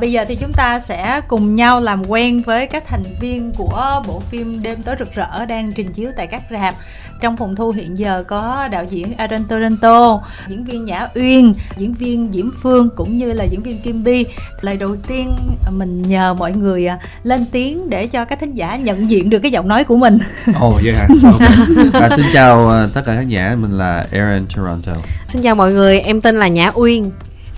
[0.00, 4.02] Bây giờ thì chúng ta sẽ cùng nhau làm quen với các thành viên của
[4.06, 6.74] bộ phim Đêm tối rực rỡ đang trình chiếu tại các rạp.
[7.20, 11.94] Trong phòng thu hiện giờ có đạo diễn Aaron Toronto, diễn viên Nhã Uyên, diễn
[11.94, 14.24] viên Diễm Phương cũng như là diễn viên Kim Bi.
[14.60, 15.36] Lời đầu tiên
[15.70, 19.38] mình nhờ mọi người à, lên tiếng để cho các thính giả nhận diện được
[19.38, 20.18] cái giọng nói của mình.
[20.60, 21.08] Ồ oh, vậy hả?
[21.92, 22.02] Okay.
[22.02, 24.92] À, xin chào à, tất cả khán giả, mình là Aaron Toronto.
[25.28, 27.10] Xin chào mọi người, em tên là Nhã Uyên.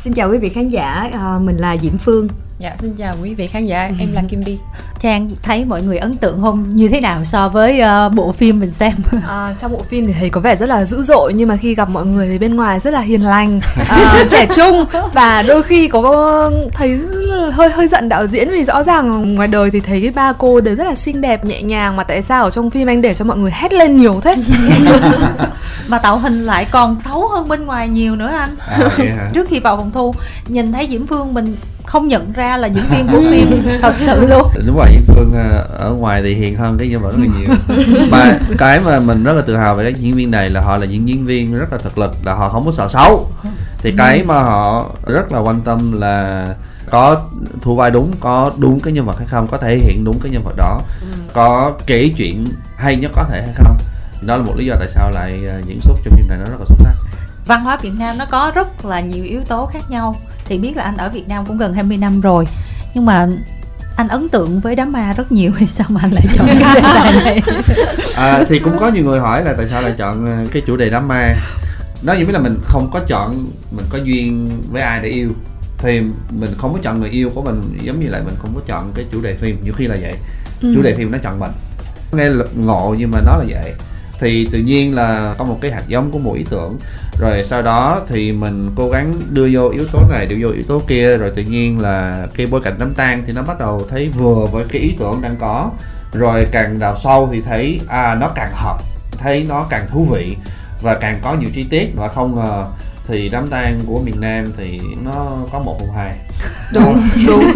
[0.05, 2.29] Xin chào quý vị khán giả, à, mình là Diễm Phương.
[2.59, 4.59] Dạ, xin chào quý vị khán giả, em là Kim Bi.
[5.03, 8.61] Trang thấy mọi người ấn tượng không như thế nào so với uh, bộ phim
[8.61, 8.93] mình xem?
[9.29, 11.75] À, trong bộ phim thì thấy có vẻ rất là dữ dội nhưng mà khi
[11.75, 15.63] gặp mọi người thì bên ngoài rất là hiền lành, à, trẻ trung và đôi
[15.63, 17.01] khi có thấy
[17.53, 20.61] hơi hơi giận đạo diễn vì rõ ràng ngoài đời thì thấy cái ba cô
[20.61, 23.15] đều rất là xinh đẹp nhẹ nhàng mà tại sao ở trong phim anh để
[23.15, 24.37] cho mọi người hét lên nhiều thế?
[25.89, 28.57] mà tạo hình lại còn xấu hơn bên ngoài nhiều nữa anh.
[28.59, 30.15] À, Trước khi vào phòng thu
[30.49, 31.57] nhìn thấy Diễm Phương mình
[31.91, 35.33] không nhận ra là diễn viên của phim thật sự luôn đúng rồi diễn phương
[35.35, 37.77] ờ, ở ngoài thì hiền hơn cái nhân vật rất là nhiều.
[38.11, 40.77] Mà cái mà mình rất là tự hào về các diễn viên này là họ
[40.77, 43.29] là những diễn viên rất là thực lực là họ không có sợ xấu.
[43.79, 46.47] Thì cái mà họ rất là quan tâm là
[46.91, 47.23] có
[47.63, 50.33] thu vai đúng có đúng cái nhân vật hay không có thể hiện đúng cái
[50.33, 50.81] nhân vật đó.
[51.01, 51.07] Ừ.
[51.33, 52.45] có kể chuyện
[52.77, 53.77] hay nhất có thể hay không?
[54.23, 56.45] Đó là một lý do tại sao lại ờ, diễn xuất trong phim này nó
[56.45, 56.95] rất là xuất sắc.
[57.47, 60.17] Văn hóa Việt Nam nó có rất là nhiều yếu tố khác nhau.
[60.45, 62.47] Thì biết là anh ở Việt Nam cũng gần 20 năm rồi.
[62.95, 63.29] Nhưng mà
[64.01, 66.75] anh ấn tượng với đám ma rất nhiều thì sao mà anh lại chọn cái
[66.75, 67.43] đề tài này?
[68.15, 70.77] À, thì cũng có nhiều người hỏi là tại sao lại chọn ờ, cái chủ
[70.77, 71.35] đề đám ma.
[72.03, 75.29] Nói như biết là mình không có chọn mình có duyên với ai để yêu.
[75.79, 76.01] Thì
[76.31, 78.93] mình không có chọn người yêu của mình giống như lại mình không có chọn
[78.95, 79.65] cái chủ đề phim.
[79.65, 80.15] Nhiều khi là vậy.
[80.63, 80.73] Ừ.
[80.75, 81.51] chủ đề phim nó chọn mình.
[82.13, 83.75] Nghe ngộ nhưng mà nó là vậy.
[84.21, 86.79] Thì tự nhiên là có một cái hạt giống của một ý tưởng
[87.21, 90.65] rồi sau đó thì mình cố gắng đưa vô yếu tố này, đưa vô yếu
[90.69, 91.17] tố kia.
[91.17, 94.47] Rồi tự nhiên là cái bối cảnh đám tang thì nó bắt đầu thấy vừa
[94.53, 95.71] với cái ý tưởng đang có.
[96.13, 98.79] Rồi càng đào sâu thì thấy à nó càng hợp,
[99.19, 100.37] thấy nó càng thú vị
[100.83, 101.87] và càng có nhiều chi tiết.
[101.97, 102.65] Và không ngờ
[103.07, 106.15] thì đám tang của miền Nam thì nó có một không hai
[106.75, 107.53] đúng đúng.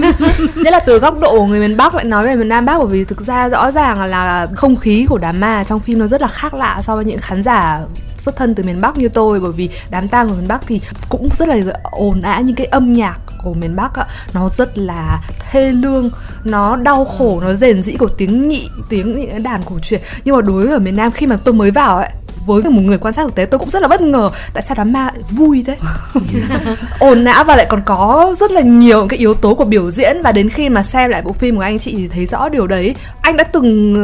[0.55, 2.87] Nghĩa là từ góc độ người miền Bắc lại nói về miền Nam Bắc, bởi
[2.87, 6.21] vì thực ra rõ ràng là không khí của đám ma trong phim nó rất
[6.21, 7.81] là khác lạ so với những khán giả
[8.25, 10.81] xuất thân từ miền Bắc như tôi bởi vì đám tang của miền Bắc thì
[11.09, 14.79] cũng rất là ồn ào những cái âm nhạc của miền Bắc á, nó rất
[14.79, 15.21] là
[15.51, 16.11] thê lương
[16.45, 20.01] nó đau khổ nó rền rĩ của tiếng nhị tiếng đàn cổ truyền.
[20.25, 22.11] Nhưng mà đối với ở miền Nam khi mà tôi mới vào ấy
[22.47, 24.75] với một người quan sát thực tế tôi cũng rất là bất ngờ tại sao
[24.79, 25.77] đám ma vui thế.
[26.99, 30.23] Ồn ào và lại còn có rất là nhiều cái yếu tố của biểu diễn.
[30.23, 32.67] Và đến khi mà xem lại bộ phim của anh chị thì thấy rõ điều
[32.67, 32.95] đấy.
[33.23, 33.95] Anh đã từng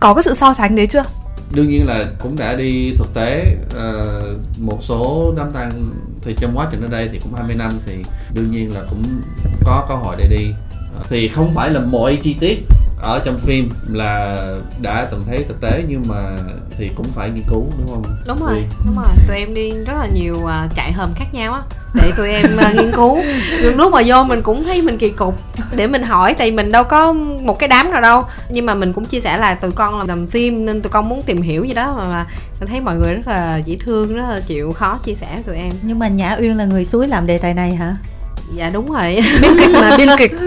[0.00, 1.04] có cái sự so sánh đấy chưa
[1.50, 6.52] đương nhiên là cũng đã đi thực tế uh, một số đám tang thì trong
[6.54, 7.94] quá trình ở đây thì cũng 20 năm thì
[8.34, 9.02] đương nhiên là cũng
[9.64, 10.50] có cơ hội để đi.
[11.00, 12.58] Uh, thì không phải là mọi chi tiết
[13.02, 14.38] ở trong phim là
[14.80, 16.36] đã từng thấy thực tế nhưng mà
[16.78, 18.02] thì cũng phải nghiên cứu đúng không?
[18.26, 18.62] Đúng rồi Vì...
[18.86, 19.14] đúng rồi.
[19.28, 21.62] Tụi em đi rất là nhiều uh, trại hòm khác nhau á.
[21.94, 23.18] Để tụi em uh, nghiên cứu.
[23.62, 25.40] Nhưng lúc mà vô mình cũng thấy mình kỳ cục.
[25.76, 27.12] Để mình hỏi tại mình đâu có
[27.42, 28.24] một cái đám nào đâu.
[28.50, 31.08] Nhưng mà mình cũng chia sẻ là tụi con làm, làm phim nên tụi con
[31.08, 32.26] muốn tìm hiểu gì đó mà, mà
[32.60, 35.56] mình thấy mọi người rất là dễ thương rất là chịu khó chia sẻ tụi
[35.56, 35.72] em.
[35.82, 37.96] Nhưng mà nhã uyên là người suối làm đề tài này hả
[38.54, 39.18] dạ đúng rồi.
[39.42, 40.32] Biên kịch là biên kịch.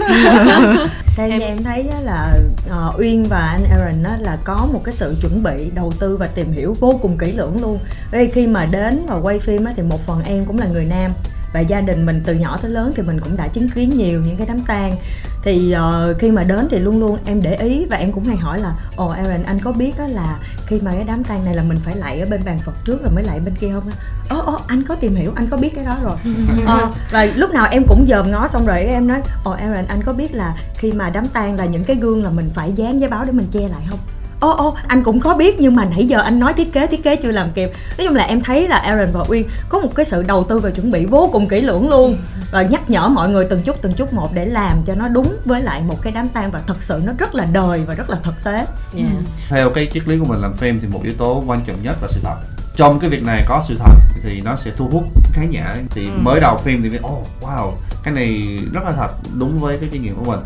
[1.16, 1.40] Theo em...
[1.40, 2.34] em thấy là
[2.66, 6.16] uh, uyên và anh aaron á, là có một cái sự chuẩn bị đầu tư
[6.16, 7.78] và tìm hiểu vô cùng kỹ lưỡng luôn.
[8.10, 10.84] Vì khi mà đến và quay phim á, thì một phần em cũng là người
[10.84, 11.12] nam
[11.52, 14.22] và gia đình mình từ nhỏ tới lớn thì mình cũng đã chứng kiến nhiều
[14.26, 14.96] những cái đám tang.
[15.42, 18.36] Thì uh, khi mà đến thì luôn luôn em để ý và em cũng hay
[18.36, 21.44] hỏi là ồ oh, Aaron anh có biết đó là khi mà cái đám tang
[21.44, 23.68] này là mình phải lạy ở bên bàn Phật trước rồi mới lạy bên kia
[23.72, 23.90] không
[24.28, 26.16] ồ oh, oh, anh có tìm hiểu anh có biết cái đó rồi.
[26.62, 29.86] Uh, và lúc nào em cũng dòm ngó xong rồi em nói ồ oh, Aaron
[29.86, 32.72] anh có biết là khi mà đám tang là những cái gương là mình phải
[32.72, 33.98] dán giấy báo để mình che lại không
[34.40, 37.02] ô ô anh cũng có biết nhưng mà nãy giờ anh nói thiết kế thiết
[37.02, 39.94] kế chưa làm kịp nói chung là em thấy là Aaron và Uyên có một
[39.94, 42.16] cái sự đầu tư và chuẩn bị vô cùng kỹ lưỡng luôn
[42.52, 45.36] và nhắc nhở mọi người từng chút từng chút một để làm cho nó đúng
[45.44, 48.10] với lại một cái đám tang và thật sự nó rất là đời và rất
[48.10, 48.66] là thực tế yeah.
[48.94, 49.04] Ừ.
[49.48, 51.96] theo cái triết lý của mình làm phim thì một yếu tố quan trọng nhất
[52.02, 52.36] là sự thật
[52.76, 56.06] trong cái việc này có sự thật thì nó sẽ thu hút khán giả thì
[56.06, 56.12] ừ.
[56.22, 57.72] mới đầu phim thì biết oh wow
[58.02, 60.40] cái này rất là thật đúng với cái kinh nghiệm của mình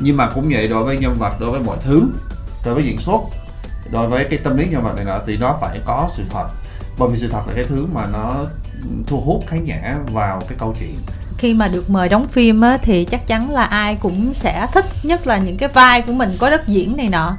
[0.00, 2.08] nhưng mà cũng vậy đối với nhân vật đối với mọi thứ
[2.66, 3.20] đối với diễn xuất
[3.90, 6.46] đối với cái tâm lý nhân vật này nọ thì nó phải có sự thật.
[6.98, 8.34] Bởi vì sự thật là cái thứ mà nó
[9.06, 10.94] thu hút khán giả vào cái câu chuyện.
[11.38, 14.84] Khi mà được mời đóng phim á, thì chắc chắn là ai cũng sẽ thích
[15.02, 17.36] nhất là những cái vai của mình có đất diễn này nọ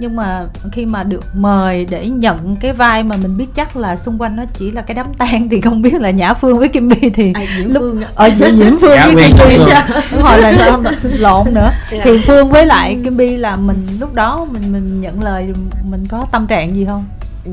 [0.00, 3.96] nhưng mà khi mà được mời để nhận cái vai mà mình biết chắc là
[3.96, 6.68] xung quanh nó chỉ là cái đám tang thì không biết là nhã phương với
[6.68, 9.68] kim bi thì diễn lúc phương ở diễn diễn phương Nhã với kim bi Phương.
[10.12, 11.70] đúng rồi là lộn, lộn nữa.
[11.92, 12.00] Dạ.
[12.04, 15.48] thì phương với lại kim bi là mình lúc đó mình mình nhận lời
[15.90, 17.04] mình có tâm trạng gì không?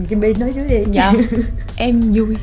[0.09, 0.77] Kim Bi nói trước đi.
[0.91, 1.13] Dạ.
[1.77, 2.35] Em vui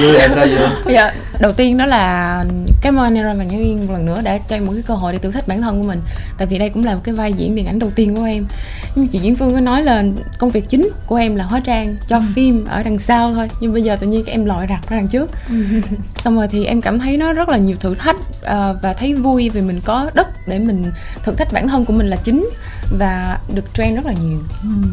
[0.00, 2.44] vui em sao vui dạ đầu tiên đó là
[2.82, 4.94] cảm ơn Aaron và Nhã Uyên một lần nữa đã cho em một cái cơ
[4.94, 6.00] hội để thử thách bản thân của mình.
[6.38, 8.46] Tại vì đây cũng là một cái vai diễn điện ảnh đầu tiên của em.
[8.94, 10.04] Nhưng chị Diễn Phương có nói là
[10.38, 13.48] công việc chính của em là hóa trang cho phim ở đằng sau thôi.
[13.60, 15.30] Nhưng bây giờ tự nhiên các em lội rặt ra đằng trước.
[16.16, 19.14] Xong rồi thì em cảm thấy nó rất là nhiều thử thách ờ, và thấy
[19.14, 20.92] vui vì mình có đất để mình
[21.24, 22.50] thử thách bản thân của mình là chính
[22.98, 24.38] và được train rất là nhiều.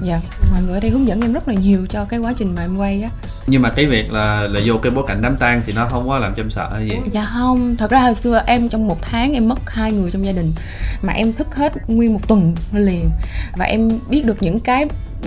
[0.04, 0.22] Dạ.
[0.52, 2.62] Mọi người ở đây hướng dẫn em rất là nhiều cho cái quá trình mà
[2.62, 3.10] em quay á
[3.56, 6.08] nhưng mà cái việc là là vô cái bối cảnh đám tang thì nó không
[6.08, 6.96] có làm cho em sợ hay gì?
[7.12, 10.26] Dạ không, thật ra hồi xưa em trong một tháng em mất hai người trong
[10.26, 10.54] gia đình.
[11.02, 13.10] Mà em thức hết nguyên một tuần liền.
[13.58, 14.86] Và em biết được những cái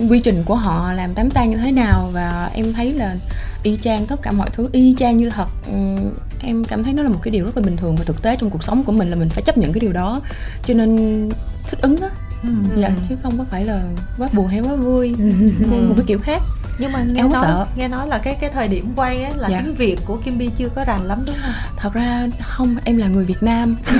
[0.09, 2.09] quy trình của họ làm đám tang như thế nào.
[2.13, 3.15] Và em thấy là
[3.63, 5.47] y chang tất cả mọi thứ y chang như thật.
[5.67, 6.09] Ừm,
[6.41, 7.95] Em cảm thấy nó là một cái điều rất là bình thường.
[7.95, 9.93] Và thực tế trong cuộc sống của mình là mình phải chấp nhận cái điều
[9.93, 10.21] đó.
[10.65, 11.29] Cho nên
[11.69, 12.09] thích ứng á.
[12.77, 13.81] Dạ, chứ không có phải là
[14.17, 15.15] quá buồn hay quá vui.
[15.69, 16.41] Một cái kiểu khác
[16.79, 17.65] nhưng mà nghe Em không nói sợ.
[17.75, 19.61] nghe nói là cái cái thời điểm quay á là Dạ.
[19.63, 21.53] tiếng việt của kim bi chưa có rành lắm đúng không?
[21.77, 23.75] Thật ra không em là người Việt Nam.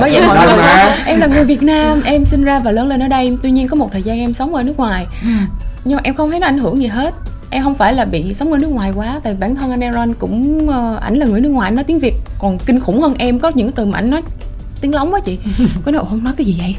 [0.00, 0.96] Bởi vậy mọi người mà.
[1.06, 3.68] em là người Việt Nam em sinh ra và lớn lên ở đây tuy nhiên
[3.68, 5.06] có một thời gian em sống ở nước ngoài.
[5.84, 7.14] Nhưng mà em không thấy nó ảnh hưởng gì hết.
[7.50, 10.14] Em không phải là bị sống ở nước ngoài quá tại bản thân anh Aaron
[10.14, 13.14] cũng ờ, ảnh là người nước ngoài anh nói tiếng Việt còn kinh khủng hơn
[13.18, 14.22] em có những từ mà ảnh nói
[14.80, 15.38] tiếng lóng á chị.
[15.84, 16.76] Có nói không nói cái gì vậy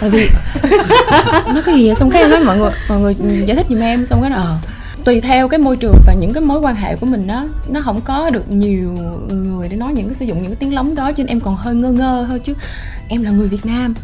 [0.00, 0.28] tại vì
[1.54, 1.94] nó cái gì vậy?
[1.94, 4.06] Xong cái em nói, mọi người mọi người ừ, giải thích giùm em.
[4.06, 4.56] Xong cái ờ.
[5.04, 7.80] Tùy theo cái môi trường và những cái mối quan hệ của mình nó nó
[7.84, 8.96] không có được nhiều
[9.28, 11.40] người để nói những cái sử dụng những cái tiếng lóng đó, cho nên em
[11.40, 12.54] còn hơi ngơ ngơ thôi chứ.
[13.08, 13.94] Em là người Việt Nam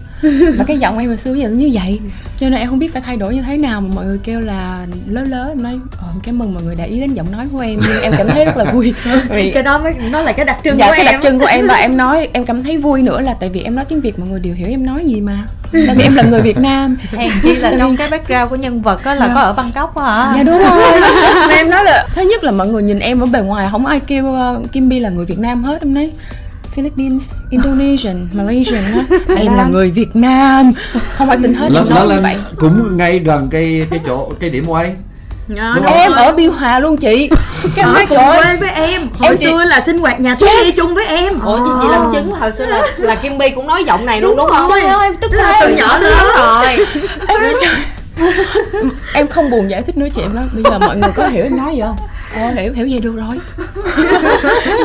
[0.56, 2.00] và cái giọng em hồi xưa giờ nó như vậy.
[2.40, 4.40] Cho nên em không biết phải thay đổi như thế nào mà mọi người kêu
[4.40, 5.48] là lớ lớ.
[5.48, 7.78] Em nói ờ, cảm ơn mọi người để ý đến giọng nói của em.
[7.88, 8.94] Nhưng em cảm thấy rất là vui.
[9.28, 11.12] Vì cái đó mới nó là cái đặc trưng dạ của cái em.
[11.12, 13.62] đặc trưng của em và em nói em cảm thấy vui nữa là tại vì
[13.62, 15.46] em nói tiếng việt mọi người đều hiểu em nói gì mà.
[15.72, 16.96] Tại vì em là người việt nam.
[17.12, 20.04] Hèn chi là trong cái background của nhân vật á là có ở bangkok á
[20.04, 20.34] hả?
[20.36, 21.00] Dạ đúng rồi.
[21.56, 24.00] Em nói là thứ nhất là mọi người nhìn em ở bề ngoài không ai
[24.00, 25.82] kêu uh, Kim Bi là người Việt Nam hết.
[25.82, 26.10] Em nói
[26.74, 29.16] Philippines, Indonesian, Malaysian á.
[29.36, 30.72] Em là người Việt Nam.
[31.16, 32.36] Không ai tin hết nó, nó nói như lên vậy.
[32.58, 34.92] cũng ngay gần cái cái chỗ cái điểm quay.
[35.48, 35.94] Dạ, Đúng đúng không?
[35.94, 37.30] em ở Biên Hòa luôn chị.
[37.76, 39.08] Cái ở cùng trời quê với em.
[39.18, 40.64] Hồi Em xưa là sinh hoạt nhà yes.
[40.64, 41.40] đi chung với em.
[41.40, 44.06] Ủa chị, chị làm chứng là hồi xưa là, là kim bi cũng nói giọng
[44.06, 44.70] này luôn đúng, không?
[44.70, 46.86] trời ơi em tức Tức là từ nhỏ đến lớn rồi.
[47.28, 47.74] Em nói trời.
[49.14, 51.42] Em không buồn giải thích nữa chị em nói bây giờ mọi người có hiểu
[51.44, 51.96] em nói gì không
[52.40, 53.40] Ồ, hiểu hiểu vậy được rồi.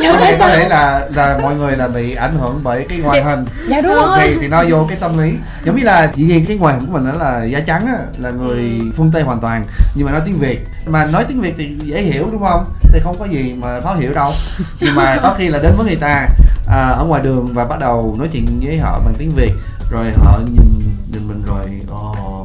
[0.02, 3.22] Có thể có thể là là mọi người là bị ảnh hưởng bởi cái ngoại
[3.22, 3.44] hình.
[3.68, 4.18] dạ đúng rồi.
[4.20, 5.32] thì thì nó vô cái tâm lý.
[5.64, 7.98] Giống như là dĩ nhiên cái ngoại hình của mình đó là da trắng á
[8.18, 9.64] là người phương tây hoàn toàn.
[9.94, 10.66] Nhưng mà nói tiếng việt.
[10.86, 12.64] Mà nói tiếng việt thì dễ hiểu đúng không?
[12.92, 14.32] Thì không có gì mà khó hiểu đâu.
[14.80, 16.28] Nhưng mà có khi là đến với người ta
[16.68, 19.52] à, ở ngoài đường và bắt đầu nói chuyện với họ bằng tiếng việt.
[19.90, 20.82] Rồi họ nhìn
[21.12, 22.39] nhìn mình rồi ồ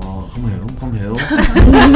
[0.79, 1.17] không hiểu.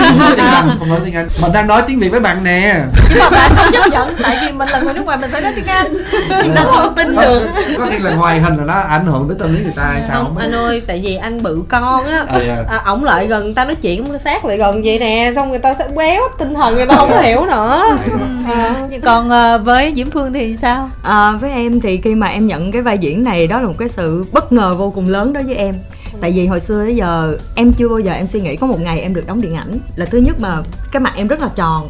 [0.10, 0.70] Không nói tiếng anh.
[0.80, 2.76] Không nói tiếng anh mình đang nói tiếng việt với bạn nè.
[3.10, 5.42] Nhưng mà bạn không chấp nhận tại vì mình là người nước ngoài mình phải
[5.42, 5.98] nói tiếng anh.
[6.56, 7.48] Nó không tin được.
[7.78, 10.04] có khi là ngoài hình là nó ảnh hưởng tới tâm lý người ta hay
[10.08, 12.26] sao không anh ơi tại vì anh bự con á.
[12.28, 12.58] Ờ, dạ.
[12.70, 15.50] à, ổng lại gần người ta nói chuyện ổng sát lại gần vậy nè xong
[15.50, 17.84] người ta sẽ béo tinh thần người ta không có hiểu nữa.
[18.54, 18.76] À.
[18.90, 20.90] Nhưng còn ờ, với diễm phương thì sao?
[21.04, 23.76] À, với em thì khi mà em nhận cái vai diễn này đó là một
[23.80, 25.76] cái sự bất ngờ vô cùng lớn đối với em
[26.22, 28.82] tại vì hồi xưa tới giờ em chưa bao giờ em suy nghĩ có một
[28.82, 29.80] ngày em được đóng điện ảnh.
[29.96, 30.58] Là thứ nhất mà
[30.92, 31.90] cái mặt em rất là tròn.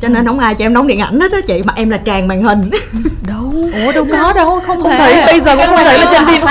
[0.00, 1.96] Cho nên không ai cho em đóng điện ảnh hết á chị mặt em là
[1.96, 2.70] tràn màn hình.
[3.26, 3.52] Đâu?
[3.84, 6.40] Ủa đâu có đâu không, không thể bây giờ cũng không thấy là trên phim
[6.40, 6.50] không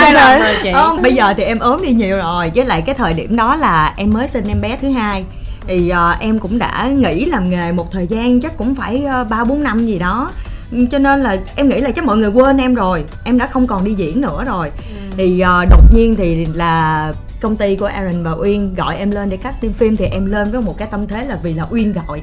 [0.63, 0.71] chị.
[0.73, 2.51] Không, bây giờ thì em ốm đi nhiều rồi.
[2.55, 5.25] Với lại cái thời điểm đó là em mới sinh em bé thứ hai.
[5.67, 9.23] Thì ờ, em cũng đã nghỉ làm nghề một thời gian chắc cũng phải ờ,
[9.23, 10.31] ba bốn năm gì đó.
[10.44, 10.44] Ừ,
[10.91, 13.67] cho nên là em nghĩ là chắc mọi người quên em rồi em đã không
[13.67, 14.71] còn đi diễn nữa rồi.
[15.17, 19.29] Thì ờ, đột nhiên thì là công ty của Aaron và Uyên gọi em lên
[19.29, 21.93] để casting phim thì em lên với một cái tâm thế là vì là Uyên
[21.93, 22.21] gọi.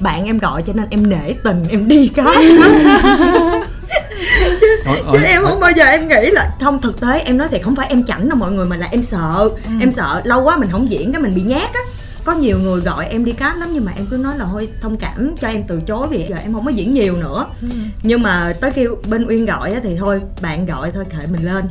[0.00, 2.26] Bạn em gọi cho nên em nể tình em đi cái
[4.86, 7.48] Ủa, ủa, chứ em không bao giờ em nghĩ là không thực tế em nói
[7.50, 9.50] thì không phải em chảnh đâu mọi người mà là em sợ.
[9.80, 11.80] Em sợ lâu quá mình không diễn cái mình bị nhát á
[12.24, 14.68] có nhiều người gọi em đi cast lắm nhưng mà em cứ nói là thôi
[14.80, 17.46] thông cảm cho em từ chối vì giờ em không có diễn nhiều nữa.
[18.02, 21.44] Nhưng mà tới kêu bên uyên gọi á thì thôi bạn gọi thôi kệ mình
[21.44, 21.64] lên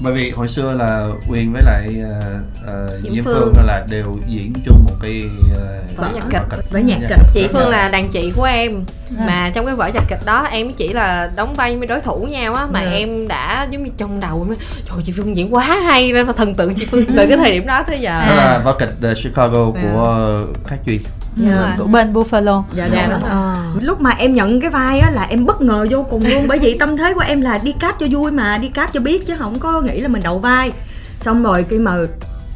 [0.00, 3.52] bởi vì hồi xưa là Uyên với lại uh, uh, Diễm Diễm Phương.
[3.56, 6.60] Phương là đều diễn chung một cái uh, Vở nhạc kịch.
[6.70, 7.08] với nhạc Dạ.
[7.08, 8.84] kịch chị phương là đàn chị của em
[9.18, 9.24] À.
[9.26, 12.26] mà trong cái vở nhạc kịch đó em chỉ là đóng vai với đối thủ
[12.30, 12.90] nhau á mà Dạ.
[12.90, 14.56] em đã giống như trong đầu em nói,
[14.88, 17.50] trời chị phương diễn quá hay nên mà thần tượng chị phương từ cái thời
[17.50, 19.80] điểm đó tới giờ đó là vở kịch uh, Chicago Dạ.
[19.82, 21.00] của Khắc Duy
[21.38, 21.50] Dạ.
[21.50, 21.70] rồi.
[21.78, 23.30] của bên Buffalo dạ, Dạ, đúng rồi.
[23.30, 23.56] Ờ.
[23.80, 26.58] lúc mà em nhận cái vai á là em bất ngờ vô cùng luôn bởi
[26.58, 29.26] vì tâm thế của em là đi cast cho vui mà đi cast cho biết
[29.26, 30.72] chứ không có nghĩ là mình đậu vai
[31.20, 31.96] xong rồi khi mà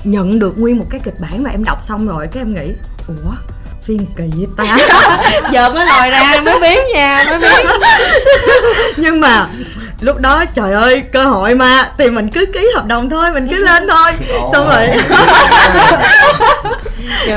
[0.05, 2.73] nhận được nguyên một cái kịch bản và em đọc xong rồi cái em nghĩ
[3.09, 3.33] ủa
[3.85, 4.77] phim kỳ vậy ta?
[5.53, 7.67] Giờ mới lòi ra mới biết nha mới biết.
[8.97, 9.47] Nhưng mà
[10.01, 11.93] lúc đó trời ơi cơ hội mà.
[11.99, 14.13] Thì mình cứ ký hợp đồng thôi mình cứ lên thôi.
[14.53, 14.89] Xong rồi.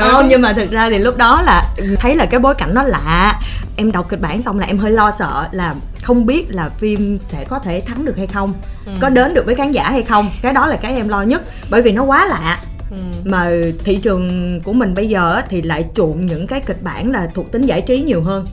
[0.00, 1.64] Không nhưng mà thực ra thì lúc đó là
[2.00, 3.40] thấy là cái bối cảnh nó lạ.
[3.76, 7.18] Em đọc kịch bản xong là em hơi lo sợ là không biết là phim
[7.22, 8.54] sẽ có thể thắng được hay không.
[9.00, 10.30] Có đến được với khán giả hay không.
[10.42, 12.58] Cái đó là cái em lo nhất bởi vì nó quá lạ
[12.90, 12.96] Ừ.
[13.24, 13.50] mà
[13.84, 17.28] thị trường của mình bây giờ á, thì lại chuộng những cái kịch bản là
[17.34, 18.46] thuộc tính giải trí nhiều hơn.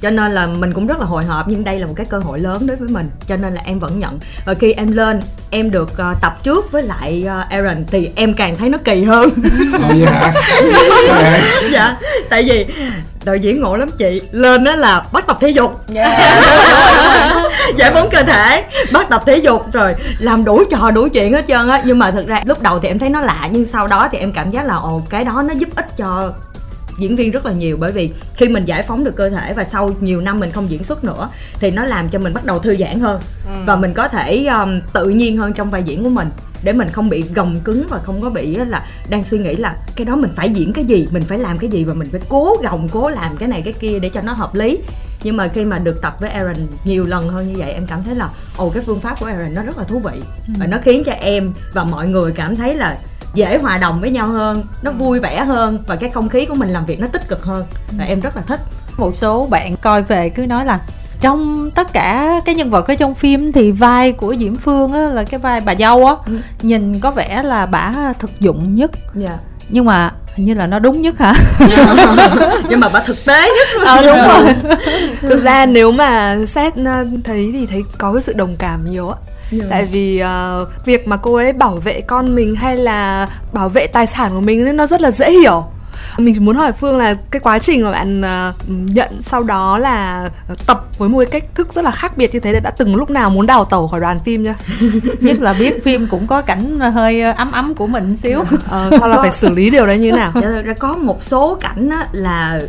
[0.00, 2.18] Cho nên là mình cũng rất là hồi hộp nhưng đây là một cái cơ
[2.18, 4.18] hội lớn đối với mình cho nên là em vẫn nhận.
[4.46, 5.20] Và khi em lên
[5.50, 9.04] em được ờ, tập trước với lại ờ, Aaron thì em càng thấy nó kỳ
[9.04, 9.30] hơn.
[9.72, 10.32] Ồ vậy hả?
[10.62, 11.40] Sao vậy?
[11.72, 11.96] dạ
[12.28, 12.66] tại vì
[13.24, 14.20] đạo diễn ngộ lắm chị.
[14.32, 15.80] Lên đó là bắt tập thể dục
[17.76, 21.44] giải phóng cơ thể bắt tập thể dục rồi làm đủ trò đủ chuyện hết
[21.48, 21.82] trơn á.
[21.84, 24.18] Nhưng mà thực ra lúc đầu thì em thấy nó lạ nhưng sau đó thì
[24.18, 26.32] em cảm giác là ồ cái đó nó giúp ích cho
[26.98, 27.76] diễn viên rất là nhiều.
[27.80, 30.70] Bởi vì khi mình giải phóng được cơ thể và sau nhiều năm mình không
[30.70, 31.28] diễn xuất nữa
[31.60, 33.20] thì nó làm cho mình bắt đầu thư giãn hơn.
[33.66, 36.28] Và mình có thể um, tự nhiên hơn trong vai diễn của mình
[36.62, 39.56] để mình không bị gồng cứng và không có bị á là đang suy nghĩ
[39.56, 42.08] là cái đó mình phải diễn cái gì mình phải làm cái gì và mình
[42.12, 44.78] phải cố gồng cố làm cái này cái kia để cho nó hợp lý.
[45.22, 48.02] Nhưng mà khi mà được tập với Aaron nhiều lần hơn như vậy em cảm
[48.02, 50.22] thấy là ồ cái phương pháp của Aaron nó rất là thú vị
[50.58, 52.98] và nó khiến cho em và mọi người cảm thấy là
[53.34, 56.54] dễ hòa đồng với nhau hơn nó vui vẻ hơn và cái không khí của
[56.54, 57.66] mình làm việc nó tích cực hơn
[57.98, 58.60] và em rất là thích.
[58.96, 60.80] Một số bạn coi về cứ nói là
[61.20, 65.00] trong tất cả cái nhân vật ở trong phim thì vai của Diễm Phương á,
[65.00, 66.32] là cái vai bà dâu á Ừ.
[66.62, 68.90] nhìn có vẻ là bả thực dụng nhất.
[69.14, 69.38] Dạ.
[69.68, 71.32] Nhưng mà hình như là nó đúng nhất hả?
[72.68, 73.86] Nhưng mà bà thực tế nhất.
[73.86, 74.54] Ờ đúng rồi.
[75.20, 79.08] Thực ra nếu mà xét ờ, thấy thì thấy có cái sự đồng cảm nhiều
[79.08, 79.16] á.
[79.50, 79.64] Dạ.
[79.70, 83.86] tại vì ờ, việc mà cô ấy bảo vệ con mình hay là bảo vệ
[83.86, 85.64] tài sản của mình nó rất là dễ hiểu
[86.18, 89.78] mình chỉ muốn hỏi phương là cái quá trình mà bạn ờ, nhận sau đó
[89.78, 90.30] là
[90.66, 92.96] tập với một cái cách thức rất là khác biệt như thế là đã từng
[92.96, 94.54] lúc nào muốn đào tẩu khỏi đoàn phim chưa?
[95.20, 98.44] Nhất là biết phim cũng có cảnh hơi ấm ấm của mình xíu.
[98.68, 100.32] Ờ, sau là phải xử lý điều đấy như thế nào?
[100.34, 102.60] Dạ ra có một số cảnh á, là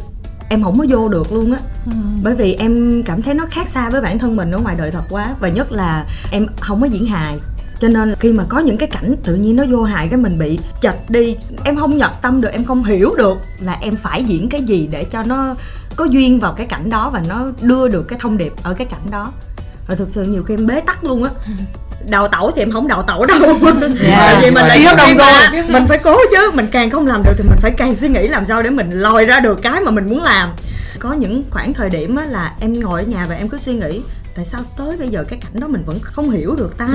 [0.49, 1.59] em không có vô được luôn á.
[1.85, 1.91] Ừ.
[2.23, 4.91] bởi vì em cảm thấy nó khác xa với bản thân mình ở ngoài đời
[4.91, 5.25] thật quá.
[5.39, 7.37] Và nhất là em không có diễn hài
[7.79, 10.39] cho nên khi mà có những cái cảnh tự nhiên nó vô hài cái mình
[10.39, 14.23] bị chệch đi em không nhập tâm được em không hiểu được là em phải
[14.23, 15.55] diễn cái gì để cho nó
[15.95, 18.87] có duyên vào cái cảnh đó và nó đưa được cái thông điệp ở cái
[18.91, 19.31] cảnh đó.
[19.87, 21.29] Và thực sự nhiều khi em bế tắc luôn á.
[22.09, 23.39] Đào tẩu thì em không đào tẩu đâu.
[24.17, 25.63] Tại vì mình lại hợp đồng rồi.
[25.67, 28.27] mình phải cố chứ mình càng không làm được thì mình phải càng suy nghĩ
[28.27, 30.53] làm sao để mình lòi ra được cái mà mình muốn làm.
[30.99, 33.73] Có những khoảng thời điểm á là em ngồi ở nhà và em cứ suy
[33.73, 34.01] nghĩ
[34.35, 36.87] tại sao tới bây giờ cái cảnh đó mình vẫn không hiểu được ta?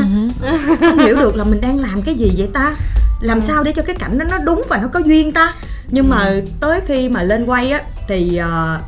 [0.81, 2.75] Không hiểu được là mình đang làm cái gì vậy ta?
[3.21, 5.55] Làm sao để cho cái cảnh đó nó đúng và nó có duyên ta?
[5.89, 8.83] Nhưng mà tới khi mà lên quay á thì uh,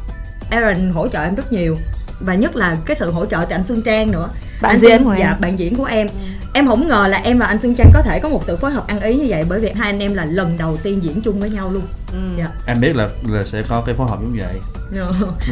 [0.50, 1.76] Aaron hỗ trợ em rất nhiều.
[2.21, 4.29] Và nhất là cái sự hỗ trợ từ anh Xuân Trang nữa
[4.60, 5.18] Bạn Anh diễn Xuân- của em.
[5.20, 6.06] dạ bạn diễn của em
[6.52, 8.70] em không ngờ là em và anh Xuân Trang có thể có một sự phối
[8.72, 11.20] hợp ăn ý như vậy bởi vì hai anh em là lần đầu tiên diễn
[11.20, 11.82] chung với nhau luôn
[12.12, 12.18] Ừ.
[12.38, 14.60] dạ Em biết là là sẽ có cái phối hợp giống vậy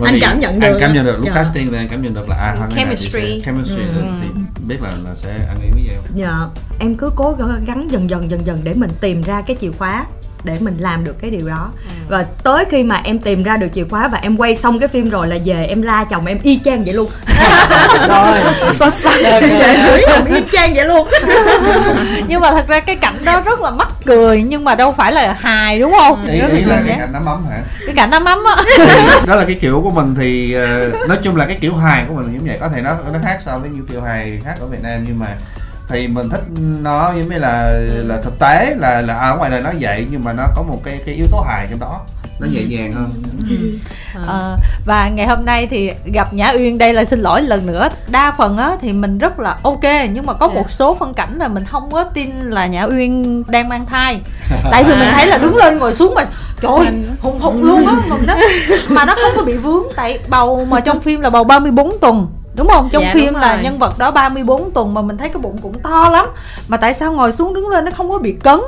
[0.01, 1.33] Bởi anh vì cảm nhận được Anh cảm nhận được lúc Dạ.
[1.35, 3.43] casting thì anh cảm nhận được là à thì sẽ- Chemistry.
[3.47, 3.89] chemistry Ừ.
[3.95, 4.29] thì, thì
[4.69, 6.49] biết là là sẽ ăn ý với nhau Dạ,
[6.81, 10.07] em cứ cố gắng dần dần dần dần để mình tìm ra cái chìa khóa
[10.45, 11.71] để mình làm được cái điều đó.
[12.09, 14.89] Và tới khi mà em tìm ra được chìa khóa và em quay xong cái
[14.89, 17.11] phim rồi là về em la chồng em y chang vậy luôn.
[18.09, 18.39] Rồi
[18.73, 21.09] xuất sắc về chồng y chang vậy luôn.
[22.29, 25.13] Nhưng mà thật ra cái cảnh đó rất là mắc cười nhưng mà đâu phải
[25.13, 26.27] là hài đúng không?
[26.27, 27.63] Ý, Rất ý là cái cảnh nắm ấm hả?
[27.87, 28.63] Cái cảnh ấm ấm á.
[29.27, 32.15] Đó là cái kiểu của mình thì ờ, nói chung là cái kiểu hài của
[32.15, 32.57] mình giống vậy.
[32.61, 35.19] Có thể nó nó khác so với nhiều kiểu hài khác ở Việt Nam nhưng
[35.19, 35.27] mà
[35.89, 36.43] thì mình thích
[36.83, 37.73] nó giống như là
[38.05, 40.81] là thực tế là là ở ngoài đời nó vậy nhưng mà nó có một
[40.85, 42.01] cái cái yếu tố hài trong đó.
[42.39, 43.11] Nó nhẹ nhàng hơn.
[44.27, 47.89] Ờ, và ngày hôm nay thì gặp Nhã Uyên đây là xin lỗi lần nữa.
[48.09, 51.39] Đa phần á thì mình rất là ok nhưng mà có một số phân cảnh
[51.39, 54.21] là mình không có tin là Nhã Uyên đang mang thai.
[54.71, 56.25] Tại vì mình thấy là đứng lên ngồi xuống mà
[56.61, 56.87] trời ơi,
[57.21, 58.37] hùng hục luôn á mình đó
[58.89, 62.27] mà nó không có bị vướng tại bầu mà trong phim là bầu 34 tuần
[62.57, 62.89] đúng không?
[62.93, 65.79] Trong Dạ, phim là nhân vật đó 34 tuần mà mình thấy cái bụng cũng
[65.79, 66.27] to lắm.
[66.69, 68.61] Mà tại sao ngồi xuống đứng lên nó không có bị cấn?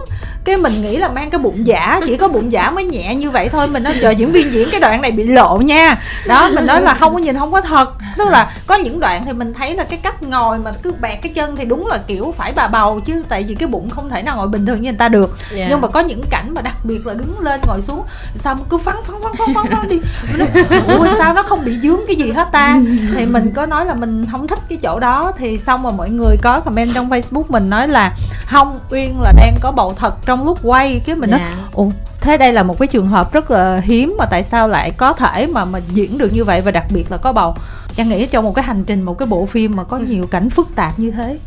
[0.45, 3.31] Cái mình nghĩ là mang cái bụng giả chỉ có bụng giả mới nhẹ như
[3.31, 3.67] vậy thôi.
[3.67, 5.99] Mình nói chờ diễn viên diễn cái đoạn này bị lộ nha.
[6.27, 7.91] Đó mình nói là không có nhìn không có thật.
[8.19, 11.19] Tức là có những đoạn thì mình thấy là cái cách ngồi mà cứ bẹt
[11.23, 14.11] cái chân thì đúng là kiểu phải bà bầu chứ tại vì cái bụng không
[14.11, 15.39] thể nào ngồi bình thường như người ta được.
[15.55, 15.67] Dạ.
[15.71, 18.03] nhưng mà có những cảnh mà đặc biệt là đứng lên ngồi xuống
[18.35, 20.01] xong cứ phắn phắn phắn phắn phắn, phắn đi.
[20.33, 22.81] Mình nói, ủa sao nó không bị dướng cái gì hết ta?
[23.15, 26.11] Thì mình có nói là mình không thích cái chỗ đó thì xong rồi mọi
[26.11, 28.17] người có comment trong facebook mình nói là
[28.47, 31.01] không uyên là đang có bầu thật trong lúc quay.
[31.07, 31.57] Cái mình nói Dạ.
[31.73, 31.91] ồ
[32.21, 35.13] thế đây là một cái trường hợp rất là hiếm mà tại sao lại có
[35.13, 37.55] thể mà mà diễn được như vậy và đặc biệt là có bầu?
[37.97, 40.51] Trang nghĩ trong một cái hành trình một cái bộ phim mà có nhiều cảnh
[40.51, 41.39] phức tạp như thế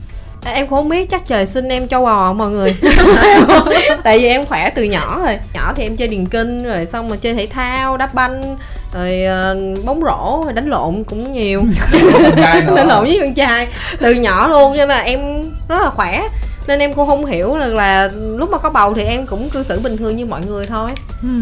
[0.44, 2.76] em cũng không biết chắc trời sinh em châu bò mọi người.
[4.04, 5.38] Tại vì em khỏe từ nhỏ rồi.
[5.54, 8.56] Nhỏ thì em chơi điền kinh rồi xong mà chơi thể thao đá banh
[8.94, 9.56] rồi ờ,
[9.86, 11.64] bóng rổ rồi đánh lộn cũng nhiều.
[12.76, 13.68] Đánh lộn với con trai.
[14.00, 15.20] Từ nhỏ luôn cho nên là em
[15.68, 16.22] rất là khỏe.
[16.68, 19.64] Nên em cũng không hiểu được là lúc mà có bầu thì em cũng cư
[19.64, 20.92] xử bình thường như mọi người thôi.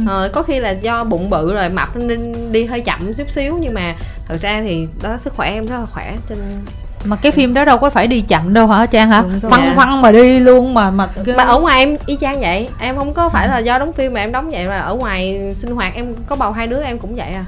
[0.07, 3.57] Ờ, có khi là do bụng bự rồi mập nên đi hơi chậm chút xíu
[3.61, 3.95] nhưng mà
[4.27, 6.65] thật ra thì đó sức khỏe em rất là khỏe cho nên
[7.05, 9.23] mà cái phim đó đâu có phải đi chậm đâu hả Trang hả?
[9.41, 9.73] Phăng Dạ.
[9.75, 12.69] phăng mà đi luôn mà mà mà ở ngoài em y chang vậy.
[12.79, 15.53] Em không có phải là do đóng phim mà em đóng vậy mà ở ngoài
[15.55, 17.45] sinh hoạt em có bầu hai đứa em cũng vậy à.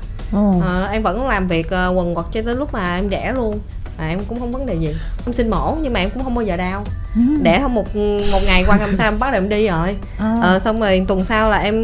[0.62, 3.60] Ờ, em vẫn làm việc ờ, quần quật cho tới lúc mà em đẻ luôn.
[3.98, 4.96] Mà em cũng không vấn đề gì.
[5.26, 6.84] Em sinh mổ nhưng mà em cũng không bao giờ đau.
[7.16, 7.22] Ừ.
[7.42, 7.96] đẻ không một
[8.32, 9.96] một ngày qua năm sau em bắt đầu em đi rồi.
[10.20, 10.36] À.
[10.42, 11.76] ờ, xong rồi tuần sau là em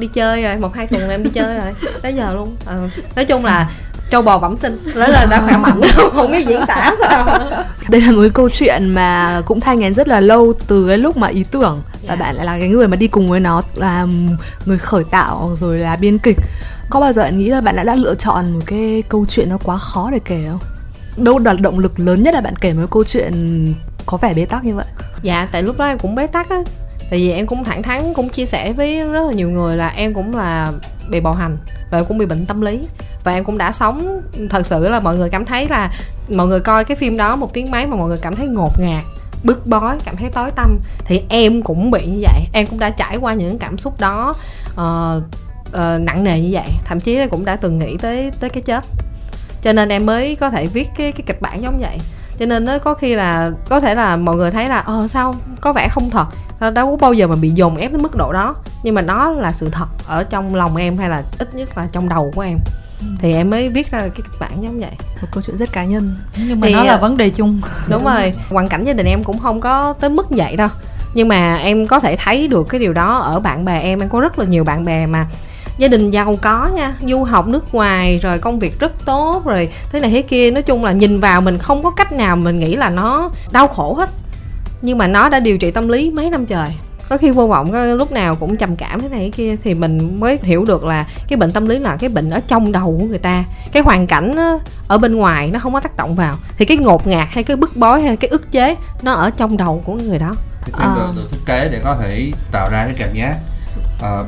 [0.00, 1.72] đi chơi rồi một hai tuần là em đi chơi rồi.
[2.02, 2.56] Tới giờ luôn.
[2.66, 2.78] Ờ,
[3.16, 3.68] nói chung là
[4.14, 4.78] trâu bò bẩm sinh.
[4.94, 5.80] Đó là đã khỏe mạnh
[6.12, 7.38] không biết diễn tả sao.
[7.88, 10.98] Đây là một cái câu chuyện mà cũng thai nghén rất là lâu từ cái
[10.98, 12.16] lúc mà ý tưởng và Dạ.
[12.16, 14.06] bạn lại là cái người mà đi cùng với nó là
[14.66, 16.36] người khởi tạo rồi là biên kịch.
[16.90, 19.48] Có bao giờ bạn nghĩ là bạn đã, đã lựa chọn một cái câu chuyện
[19.48, 20.60] nó quá khó để kể không?
[21.24, 23.74] Đâu là động lực lớn nhất là bạn kể một câu chuyện
[24.06, 24.86] có vẻ bế tắc như vậy?
[25.22, 26.56] Dạ tại lúc đó em cũng bế tắc á.
[27.10, 29.88] Tại vì em cũng thẳng thắn cũng chia sẻ với rất là nhiều người là
[29.88, 30.72] em cũng là
[31.10, 31.56] bị bạo hành
[31.94, 32.80] và em cũng bị bệnh tâm lý.
[33.24, 35.90] Và em cũng đã sống thật sự là mọi người cảm thấy là
[36.28, 38.80] mọi người coi cái phim đó một tiếng mấy mà mọi người cảm thấy ngột
[38.80, 39.04] ngạt
[39.44, 42.46] bức bối cảm thấy tối tâm thì em cũng bị như vậy.
[42.52, 44.34] Em cũng đã trải qua những cảm xúc đó
[44.72, 45.22] uh,
[45.68, 46.68] uh, nặng nề như vậy.
[46.84, 48.84] Thậm chí là cũng đã từng nghĩ tới tới cái chết.
[49.62, 51.98] Cho nên em mới có thể viết cái cái kịch bản giống vậy
[52.38, 55.34] cho nên nó có khi là có thể là mọi người thấy là ờ sao
[55.60, 56.26] có vẻ không thật?
[56.74, 58.56] Đâu có bao giờ mà bị dồn ép đến mức độ đó.
[58.82, 61.88] Nhưng mà nó là sự thật ở trong lòng em hay là ít nhất là
[61.92, 62.58] trong đầu của em.
[63.18, 64.90] Thì em mới viết ra cái kịch bản giống vậy.
[65.20, 66.16] Một câu chuyện rất cá nhân.
[66.48, 67.60] Nhưng mà Thì, nó là à, vấn đề chung.
[67.88, 68.34] đúng rồi.
[68.50, 70.68] hoàn cảnh gia đình em cũng không có tới mức vậy đâu.
[71.14, 74.00] Nhưng mà em có thể thấy được cái điều đó ở bạn bè em.
[74.00, 75.26] Em có rất là nhiều bạn bè mà
[75.78, 79.68] gia đình giàu có nha du học nước ngoài rồi công việc rất tốt rồi
[79.92, 80.50] thế này thế kia.
[80.50, 83.68] Nói chung là nhìn vào mình không có cách nào mình nghĩ là nó đau
[83.68, 84.10] khổ hết.
[84.82, 86.68] Nhưng mà nó đã điều trị tâm lý mấy năm trời.
[87.08, 89.74] Có khi vô vọng có lúc nào cũng trầm cảm thế này thế kia thì
[89.74, 92.96] mình mới hiểu được là cái bệnh tâm lý là cái bệnh ở trong đầu
[93.00, 93.44] của người ta.
[93.72, 94.36] Cái hoàn cảnh
[94.88, 96.36] ở bên ngoài nó không có tác động vào.
[96.58, 99.56] Thì cái ngột ngạt hay cái bức bối hay cái ức chế nó ở trong
[99.56, 100.34] đầu của người đó.
[100.64, 100.94] Thì phim Ờ.
[100.96, 103.36] được, được thiết kế để có thể tạo ra cái cảm giác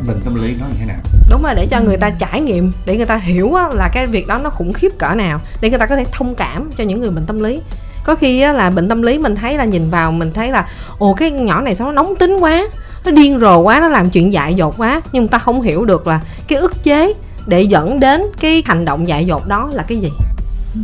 [0.07, 0.97] bệnh tâm lý nó như thế nào?
[1.31, 4.07] Đúng rồi để cho người ta trải nghiệm để người ta hiểu á, là cái
[4.07, 6.85] việc đó nó khủng khiếp cỡ nào để người ta có thể thông cảm cho
[6.85, 7.61] những người bệnh tâm lý.
[8.05, 10.69] Có khi á, là bệnh tâm lý mình thấy là nhìn vào mình thấy là
[10.99, 12.69] ồ cái nhỏ này sao nó nóng tính quá
[13.05, 15.03] nó điên rồ quá nó làm chuyện dại dột quá.
[15.13, 17.13] Nhưng người ta không hiểu được là cái ức chế
[17.47, 20.11] để dẫn đến cái hành động dại dột đó là cái gì.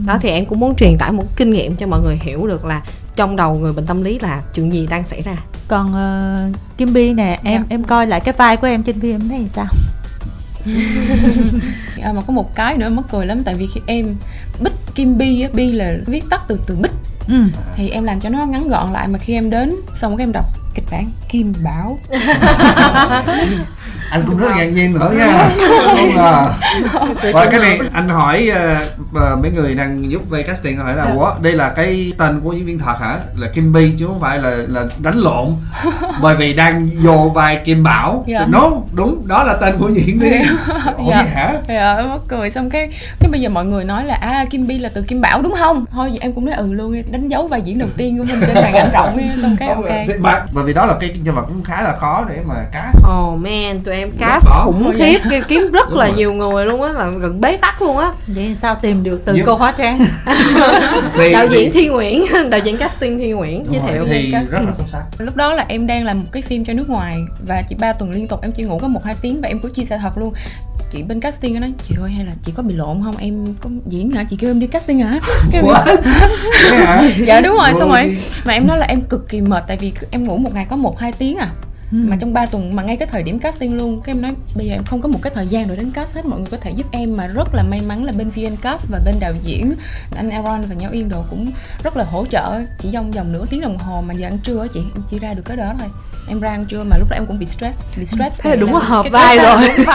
[0.07, 2.65] Đó thì em cũng muốn truyền tải một kinh nghiệm cho mọi người hiểu được
[2.65, 2.83] là
[3.17, 5.37] trong đầu người bệnh tâm lý là chuyện gì đang xảy ra
[5.69, 6.39] còn ờ,
[6.79, 7.67] Kim Bi nè em Dạ.
[7.69, 9.67] em coi lại cái vai của em trên phim em thấy sao
[12.03, 14.17] à, mà có một cái nữa mắc cười lắm tại vì khi em
[14.61, 16.93] bích kim bi á bi là viết tắt từ từ bích
[17.29, 17.45] ừ.
[17.77, 20.33] thì em làm cho nó ngắn gọn lại mà khi em đến xong cái em
[20.33, 20.45] đọc
[20.75, 21.99] kịch bản kim bảo
[24.13, 25.49] anh cũng rất ngạc nhiên nữa nha.
[25.95, 26.15] Không?
[26.17, 26.49] Ngờ
[27.33, 28.51] và cái này anh hỏi
[29.15, 32.53] ờ, mấy người đang giúp về casting hỏi là ủa đây là cái tên của
[32.53, 33.19] diễn viên thật hả?
[33.37, 35.57] Là Kim Bi chứ không phải là là đánh lộn.
[36.21, 38.25] Bởi vì đang vô vai Kim Bảo.
[38.29, 38.47] Dạ.
[38.49, 40.43] no đúng đó là tên của diễn viên.
[40.99, 41.23] Ủa Dạ.
[41.23, 41.55] vậy hả?
[41.69, 42.51] Thì ờ, em mắc cười.
[42.51, 42.89] Xong cái
[43.21, 45.55] cái bây giờ mọi người nói là à kim bi là từ kim bảo đúng
[45.59, 45.85] không?
[45.93, 48.25] Thôi vậy em cũng nói ừ luôn đi, đánh dấu vai diễn đầu tiên của
[48.25, 49.85] mình trên màn ảnh rộng xong cái ok.
[50.53, 52.97] bởi vì đó là cái nhân vật cũng khá là khó để mà cast.
[53.09, 54.63] Oh man, tụi em em cast khó.
[54.65, 56.17] khủng khiếp kiếm- kiếm rất Đúng là rồi.
[56.17, 58.13] nhiều người luôn á là gần bế tắc luôn á.
[58.27, 59.99] Vậy sao tìm được từ Nhưng- cô hóa trang?
[61.17, 64.51] Thì- đạo diễn thi nguyễn đạo diễn casting thi nguyễn Đúng giới thiệu thì Casting.
[64.53, 65.03] rất là xuất sắc.
[65.19, 67.93] Lúc đó là em đang làm một cái phim cho nước ngoài và chỉ 3
[67.93, 69.99] tuần liên tục em chỉ ngủ có một hai tiếng và em cũng chia sẻ
[70.03, 70.35] thật luôn.
[70.93, 73.17] Chị bên casting nó nói chị ơi hay là chị có bị lộn không?
[73.17, 74.25] Em có diễn hả?
[74.31, 75.19] Chị kêu em đi casting hả?
[75.53, 75.65] Em
[77.27, 78.17] dạ đúng rồi xong rồi.
[78.45, 80.77] Mà em nói là em cực kỳ mệt tại vì em ngủ một ngày có
[80.77, 81.49] một hai tiếng à
[81.93, 81.99] Ừ.
[82.09, 84.67] mà trong 3 tuần mà ngay cái thời điểm casting luôn, cái em nói bây
[84.67, 86.57] giờ em không có một cái thời gian để đến cast hết, mọi người có
[86.57, 89.33] thể giúp em mà rất là may mắn là bên VN Cast và bên đạo
[89.45, 89.75] diễn,
[90.17, 91.51] anh Aaron và Nhau Yên Đồ cũng
[91.85, 94.61] rất là hỗ trợ, chỉ trong vòng nửa tiếng đồng hồ mà giờ ăn trưa
[94.61, 95.89] á chị, em chỉ ra được cái đó thôi
[96.29, 98.41] em ra ăn trưa mà lúc đó em cũng bị stress bị stress.
[98.43, 99.87] Thế là đúng là hợp vai rồi.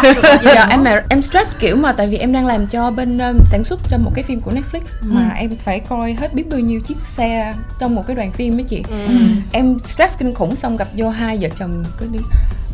[0.44, 3.38] giờ em mà em stress kiểu mà tại vì em đang làm cho bên um,
[3.46, 6.60] sản xuất cho một cái phim của Netflix mà em phải coi hết biết bao
[6.60, 8.84] nhiêu chiếc xe trong một cái đoàn phim ấy chị.
[8.90, 9.18] Ừ.
[9.52, 12.20] em stress kinh khủng xong gặp vô hai vợ chồng cứ đi.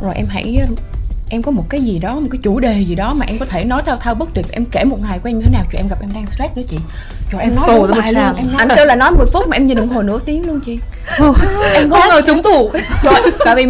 [0.02, 0.58] Rồi em hãy
[1.34, 3.46] em có một cái gì đó một cái chủ đề gì đó mà em có
[3.46, 4.46] thể nói thao thao bất tuyệt.
[4.52, 6.56] Em kể một ngày của em như thế nào chuyện em gặp em đang stress
[6.56, 6.78] đó chị.
[7.32, 8.36] Rồi em nói đúng ra một bài luôn.
[8.36, 10.48] Em nói, anh kêu là nói 10 phút mà em nhìn đồng hồ nửa tiếng
[10.48, 10.80] luôn chị.
[11.74, 12.72] Em không ngờ trúng tủ
[13.04, 13.14] Trời,
[13.46, 13.66] tại vì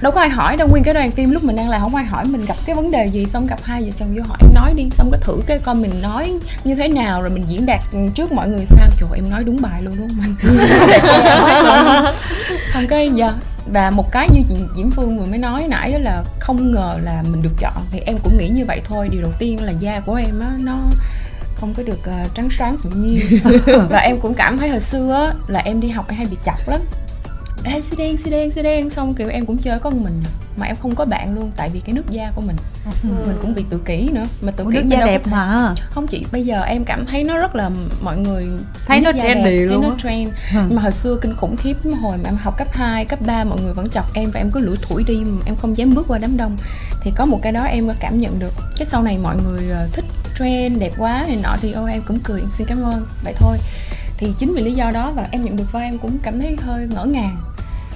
[0.00, 0.68] đâu có ai hỏi đâu.
[0.68, 2.90] Nguyên cái đoàn phim lúc mình đang làm không ai hỏi mình gặp cái vấn
[2.90, 4.88] đề gì xong gặp hai vợ chồng vô hỏi em nói đi.
[4.90, 7.80] Xong cái thử cái coi mình nói như thế nào rồi mình diễn đạt
[8.14, 8.88] trước mọi người sao.
[9.00, 10.34] Trời em nói đúng bài luôn đúng không anh?
[10.88, 12.12] Tại sao em nói luôn?
[12.72, 13.32] xong cái giờ
[13.72, 16.98] và một cái như chị Diễm Phương vừa mới nói nãy đó là không ngờ
[17.02, 17.84] là mình được chọn.
[17.90, 19.08] Thì em cũng nghĩ như vậy thôi.
[19.12, 20.78] Điều đầu tiên là da của em á nó
[21.56, 23.20] không có được ờ, trắng sáng tự nhiên.
[23.90, 26.36] Và em cũng cảm thấy hồi xưa á, là em đi học em hay bị
[26.44, 26.80] chọc lắm
[27.64, 28.90] Ê, xi đen xi đen xi đen.
[28.90, 30.22] Xong kiểu em cũng chơi có mình.
[30.56, 32.56] Mà em không có bạn luôn tại vì cái nước da của mình.
[33.02, 34.24] Mình cũng bị tự kỷ nữa.
[34.42, 35.74] Mà tự Ủa, kỷ nước da đẹp mà.
[35.90, 37.70] không chị bây giờ em cảm thấy nó rất là
[38.02, 38.46] mọi người
[38.86, 39.94] Thấy nó trendy đẹp, thấy luôn nó á.
[40.02, 40.28] trend.
[40.54, 40.60] Ừ.
[40.68, 43.44] nhưng mà hồi xưa kinh khủng khiếp hồi mà em học cấp 2, cấp 3
[43.44, 45.16] mọi người vẫn chọc em và em cứ lủi thủi đi.
[45.24, 46.56] Mà em không dám bước qua đám đông.
[47.02, 48.52] Thì có một cái đó em có cảm nhận được.
[48.76, 50.04] Cái sau này mọi người ờ, thích
[50.38, 53.06] trend đẹp quá này nọ thì ôi em cũng cười em xin cảm ơn.
[53.24, 53.58] Vậy thôi.
[54.18, 56.56] Thì chính vì lý do đó và em nhận được vai em cũng cảm thấy
[56.60, 57.36] hơi ngỡ ngàng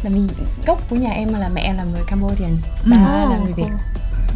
[0.02, 0.20] là vì
[0.66, 3.30] gốc của nhà em là mẹ là người Cambodian ba Ừ.
[3.30, 3.70] là người Việt.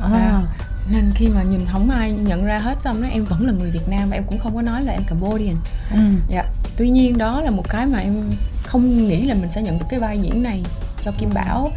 [0.03, 0.42] À.
[0.90, 3.70] nên khi mà nhìn không ai nhận ra hết xong đó em vẫn là người
[3.70, 5.57] Việt Nam và em cũng không có nói là em Cambodian.
[5.92, 5.98] Ừ.
[6.29, 6.44] dạ.
[6.77, 8.31] Tuy nhiên đó là một cái mà em
[8.66, 10.62] không nghĩ là mình sẽ nhận được cái vai diễn này
[11.05, 11.70] cho Kim Bảo.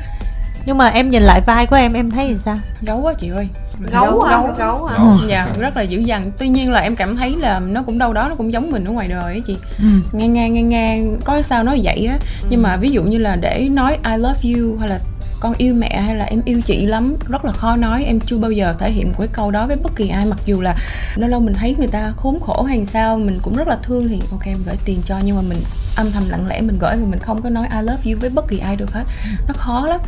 [0.66, 2.60] Nhưng mà em nhìn lại vai của em em thấy thì sao?
[2.82, 3.48] Gấu quá chị ơi
[3.92, 5.16] gấu hả gấu gấu hả Gấu.
[5.28, 6.32] dạ rất là dữ dằn.
[6.38, 8.86] Tuy nhiên là em cảm thấy là nó cũng đâu đó nó cũng giống mình
[8.86, 9.58] ở ngoài đời ấy chị.
[9.80, 9.86] Ừ.
[10.12, 12.18] ngang ngang ngang ngang có sao nói vậy á.
[12.50, 15.00] Nhưng mà ví dụ như là để nói I love you hay là
[15.40, 18.04] con yêu mẹ hay là em yêu chị lắm rất là khó nói.
[18.04, 20.62] Em chưa bao giờ thể hiện cái câu đó với bất kỳ ai mặc dù
[20.62, 20.76] là
[21.16, 24.08] lâu lâu mình thấy người ta khốn khổ hay sao mình cũng rất là thương
[24.08, 25.58] thì ok em gửi tiền cho nhưng mà mình
[25.96, 28.30] âm thầm lặng lẽ mình gửi và mình không có nói I love you với
[28.30, 29.04] bất kỳ ai được hết.
[29.48, 30.00] Nó khó lắm.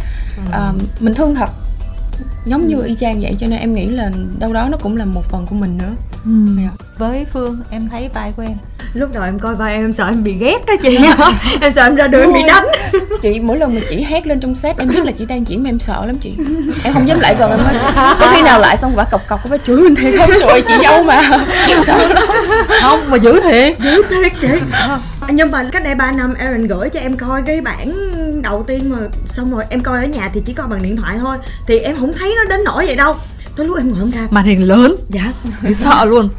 [0.51, 1.49] À, mình thương thật
[2.45, 5.05] giống như y chang vậy, cho nên em nghĩ là đâu đó nó cũng là
[5.05, 5.95] một phần của mình nữa.
[6.27, 6.33] Ừ.
[6.63, 6.69] Dạ.
[6.97, 8.57] với phương em thấy vai của em.
[8.93, 10.97] Lúc đầu em coi vai em em sợ em bị ghét đó chị.
[11.61, 12.65] Em sợ em ra đường em bị đánh.
[13.21, 15.63] Chị mỗi lần mà chị hét lên trong set em biết là chị đang diễn
[15.63, 16.33] mà em sợ lắm chị.
[16.83, 17.59] Em không dám lại gần em
[17.95, 20.29] có khi nào lại xong quả cọc cọc với chửi mình thì không.
[20.39, 21.21] Trời chị dâu mà.
[21.67, 22.23] Em sợ lắm.
[22.81, 23.79] Không mà giữ thiệt.
[23.79, 24.47] Dữ thiệt chị.
[25.29, 27.93] Nhưng mà cách đây 3 năm Aaron gửi cho em coi cái bản
[28.41, 28.97] đầu tiên mà
[29.31, 31.37] xong rồi em coi ở nhà thì chỉ coi bằng điện thoại thôi.
[31.67, 33.15] Thì em không thấy nó đến nỗi vậy đâu
[33.57, 34.27] tới lúc em ngồi em ra.
[34.29, 34.95] Màn hình lớn.
[35.09, 35.23] Dạ.
[35.61, 36.29] Thấy sợ luôn.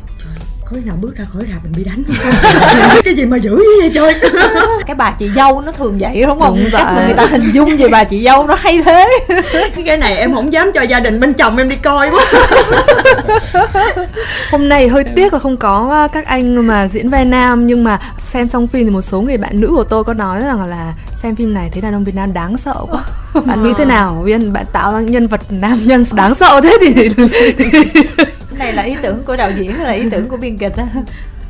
[0.64, 2.32] Có khi nào bước ra khỏi rạp mình bị đánh không?
[3.04, 4.14] Cái gì mà dữ vậy trời?
[4.86, 6.56] Cái bà chị dâu nó thường vậy đúng không?
[6.56, 9.08] Đúng cách mà người ta hình dung về bà chị dâu nó hay thế.
[9.86, 12.24] Cái này em không dám cho gia đình bên chồng em đi coi quá.
[14.50, 17.84] Hôm nay hơi tiếc là không có uh, các anh mà diễn vai nam nhưng
[17.84, 17.98] mà
[18.32, 20.92] xem xong phim thì một số người bạn nữ của tôi có nói rằng là
[21.18, 23.04] xem phim này thấy đàn ông Việt Nam đáng sợ quá.
[23.46, 24.22] Bạn nghĩ thế nào?
[24.24, 27.08] Viên bạn tạo ra nhân vật nam nhân đáng sợ thế thì
[28.58, 30.86] này là ý tưởng của đạo diễn hay là ý tưởng của biên kịch á.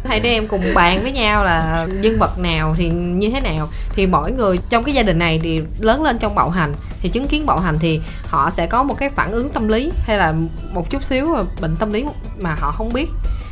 [0.05, 3.69] Hai đứa em cùng bàn với nhau là nhân vật nào thì như thế nào.
[3.95, 6.75] Thì mỗi người trong cái gia đình này thì lớn lên trong bạo hành.
[7.03, 9.91] Thì chứng kiến bạo hành thì họ sẽ có một cái phản ứng tâm lý
[9.99, 10.35] hay là
[10.73, 12.05] một chút xíu bệnh tâm lý
[12.41, 13.07] mà họ không biết.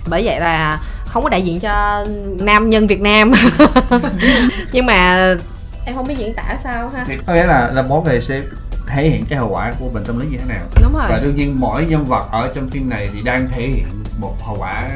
[0.08, 2.06] Bởi vậy là không có đại diện cho
[2.38, 3.32] nam nhân Việt Nam.
[4.72, 5.34] Nhưng mà
[5.86, 7.04] em không biết diễn tả sao ha.
[7.08, 8.40] Thì có nghĩa là là mỗi người sẽ
[8.88, 10.64] thể hiện cái hậu quả của bệnh tâm lý như thế nào.
[10.82, 11.06] Đúng rồi.
[11.08, 13.86] Và đương nhiên mỗi nhân vật ở trong phim này thì đang thể hiện
[14.18, 14.88] một hậu quả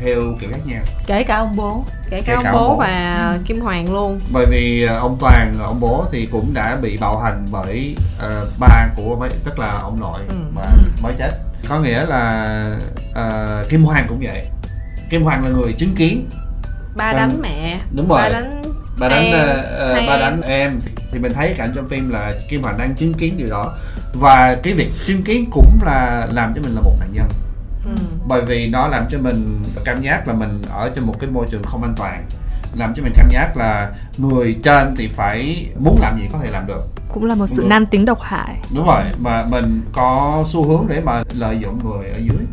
[0.00, 0.82] theo kiểu khác nhau.
[1.06, 1.84] Kể cả ông bố.
[2.10, 2.76] Kể kể cả ông cả bố ông bố.
[2.78, 4.20] và Kim Hoàng luôn.
[4.32, 8.46] Bởi vì ờ, ông Toàn ông bố thì cũng đã bị bạo hành bởi ờ,
[8.58, 10.34] ba của mấy tức là ông nội Ừ.
[10.54, 10.62] mà
[11.02, 11.30] mới chết.
[11.68, 12.46] Có nghĩa là
[13.14, 14.46] ờ, Kim Hoàng cũng vậy.
[15.10, 16.28] Kim Hoàng là người chứng kiến.
[16.96, 17.78] Ba đánh mẹ.
[17.92, 18.30] Đúng ba rồi.
[18.32, 18.62] đánh
[18.98, 20.20] bà đánh Em, ờ, ờ, hai bà em.
[20.20, 20.80] đánh em.
[21.12, 23.74] Thì, mình thấy cảnh trong phim là Kim Hoàng đang chứng kiến điều đó.
[24.12, 27.28] Và cái việc chứng kiến cũng là làm cho mình là một nạn nhân.
[27.84, 27.90] Ừ.
[28.28, 31.46] bởi vì nó làm cho mình cảm giác là mình ở trong một cái môi
[31.50, 32.24] trường không an toàn.
[32.74, 36.50] Làm cho mình cảm giác là người trên thì phải muốn làm gì có thể
[36.50, 36.82] làm được.
[37.12, 38.58] Cũng là một sự nam tính độc hại.
[38.74, 42.46] Đúng rồi mà mình có xu hướng để mà lợi dụng người ở dưới.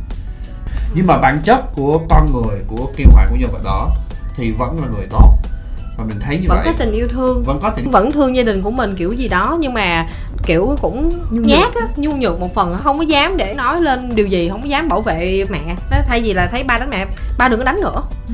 [0.95, 3.89] Nhưng mà bản chất của con người của Kim Hoàng của nhân vật đó
[4.35, 5.37] thì vẫn là người tốt
[6.01, 6.65] và mình thấy như vẫn vậy.
[6.65, 7.43] có tình yêu thương.
[7.43, 10.07] Vẫn có tình vẫn thương gia đình của mình kiểu gì đó nhưng mà
[10.45, 14.15] kiểu cũng Nhu nhát á nhu nhược một phần không có dám để nói lên
[14.15, 15.75] điều gì không có dám bảo vệ mẹ.
[15.91, 17.05] Nó thay vì là thấy ba đánh mẹ
[17.37, 18.03] ba đừng có đánh nữa.
[18.27, 18.33] Ừ.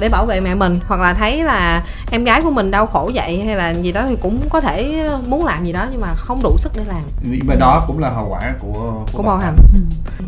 [0.00, 3.10] để bảo vệ mẹ mình hoặc là thấy là em gái của mình đau khổ
[3.14, 6.14] vậy hay là gì đó thì cũng có thể muốn làm gì đó nhưng mà
[6.14, 7.02] không đủ sức để làm.
[7.30, 9.56] Nhưng mà đó cũng là hậu quả của của bạo hành.
[9.74, 9.80] Ừ.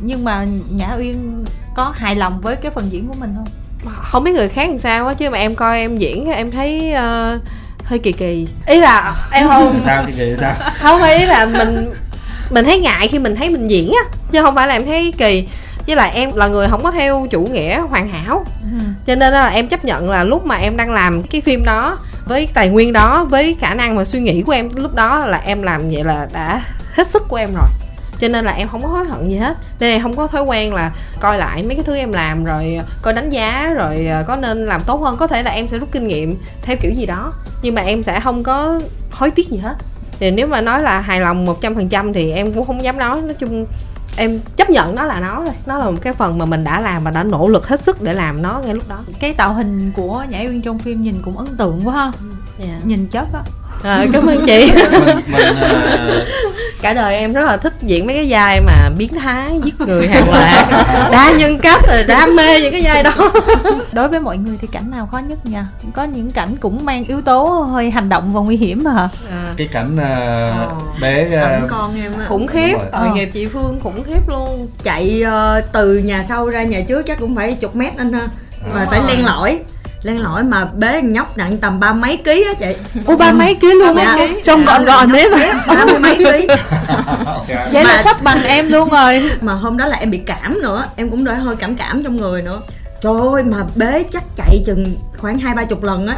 [0.02, 1.44] nhưng mà nhã uyên
[1.76, 3.46] có hài lòng với cái phần diễn của mình không
[4.02, 6.92] không biết người khác làm sao á chứ mà em coi em diễn em thấy
[6.92, 7.38] ờ,
[7.84, 8.46] hơi kỳ kỳ.
[8.66, 10.54] Ý là em không sao cái gì sao?
[10.78, 11.90] Không phải ý là mình
[12.50, 15.12] mình thấy ngại khi mình thấy mình diễn á chứ không phải là em thấy
[15.18, 15.48] kỳ.
[15.86, 18.44] Với lại em là người không có theo chủ nghĩa hoàn hảo.
[19.06, 21.98] Cho nên là em chấp nhận là lúc mà em đang làm cái phim đó
[22.24, 25.38] với tài nguyên đó với khả năng và suy nghĩ của em lúc đó là
[25.38, 26.62] em làm vậy là đã
[26.92, 27.68] hết sức của em rồi
[28.20, 29.56] cho nên là em không có hối hận gì hết.
[29.80, 32.80] Nên em không có thói quen là coi lại mấy cái thứ em làm rồi
[33.02, 35.16] coi đánh giá rồi ờ, có nên làm tốt hơn.
[35.16, 38.02] Có thể là em sẽ rút kinh nghiệm theo kiểu gì đó nhưng mà em
[38.02, 38.80] sẽ không có
[39.10, 39.74] hối tiếc gì hết.
[40.20, 43.20] Thì nếu mà nói là hài lòng 100% thì em cũng không dám nói.
[43.20, 43.66] Nói chung
[44.16, 45.54] em chấp nhận nó là nó thôi.
[45.66, 48.02] Nó là một cái phần mà mình đã làm và đã nỗ lực hết sức
[48.02, 48.98] để làm nó ngay lúc đó.
[49.20, 52.12] Cái tạo hình của nhã uyên trong phim nhìn cũng ấn tượng quá ha.
[52.58, 52.86] Yeah.
[52.86, 53.40] nhìn chất á
[53.82, 54.72] à, cảm ơn chị.
[54.92, 56.24] Mình, mình ờ,
[56.82, 60.08] cả đời em rất là thích diễn mấy cái vai mà biến thái giết người
[60.08, 60.66] hàng loạt.
[61.12, 63.12] Đa nhân cách rồi đam mê những cái vai đó.
[63.92, 65.66] Đối với mọi người thì cảnh nào khó nhất nha?
[65.94, 68.92] Có những cảnh cũng mang yếu tố hơi hành động và nguy hiểm mà.
[68.92, 70.68] Hả à, cái cảnh Ờ.
[71.00, 72.24] bé Ẩm con em á.
[72.28, 72.74] Khủng khiếp.
[72.92, 73.14] Tội Ờ.
[73.14, 74.68] nghiệp chị phương khủng khiếp luôn.
[74.82, 78.28] Chạy ờ, từ nhà sau ra nhà trước chắc cũng phải chục mét anh ha.
[78.74, 79.58] Mà phải len lỏi
[80.02, 83.00] len lỏi mà bế nhóc nặng tầm ba mấy ký á chị.
[83.06, 84.04] Ô ba mấy ký luôn Dạ.
[84.04, 85.64] á trông gọn gọn thế mà.
[85.66, 86.46] ba mươi mấy ký.
[87.72, 89.30] Vậy là sắp bằng em luôn rồi.
[89.40, 92.16] Mà hôm đó là em bị cảm nữa em cũng đỡ hơi cảm cảm trong
[92.16, 92.60] người nữa.
[93.02, 96.16] Trời ơi mà bế chắc chạy chừng khoảng hai ba chục lần á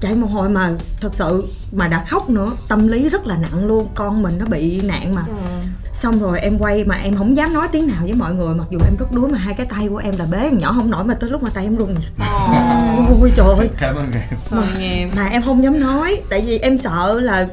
[0.00, 3.66] chạy một hồi mà thật sự mà đã khóc nữa tâm lý rất là nặng
[3.66, 5.22] luôn con mình nó bị nạn mà.
[5.92, 8.66] Xong rồi em quay mà em không dám nói tiếng nào với mọi người mặc
[8.70, 10.90] dù em rất đuối mà hai cái tay của em là bế con nhỏ không
[10.90, 11.94] nổi mà tới lúc mà tay em run.
[13.20, 13.70] Ôi trời ơi.
[13.80, 14.38] Cảm ơn em.
[14.78, 15.42] Nghiệp mà em.
[15.42, 17.48] không dám nói tại vì em sợ là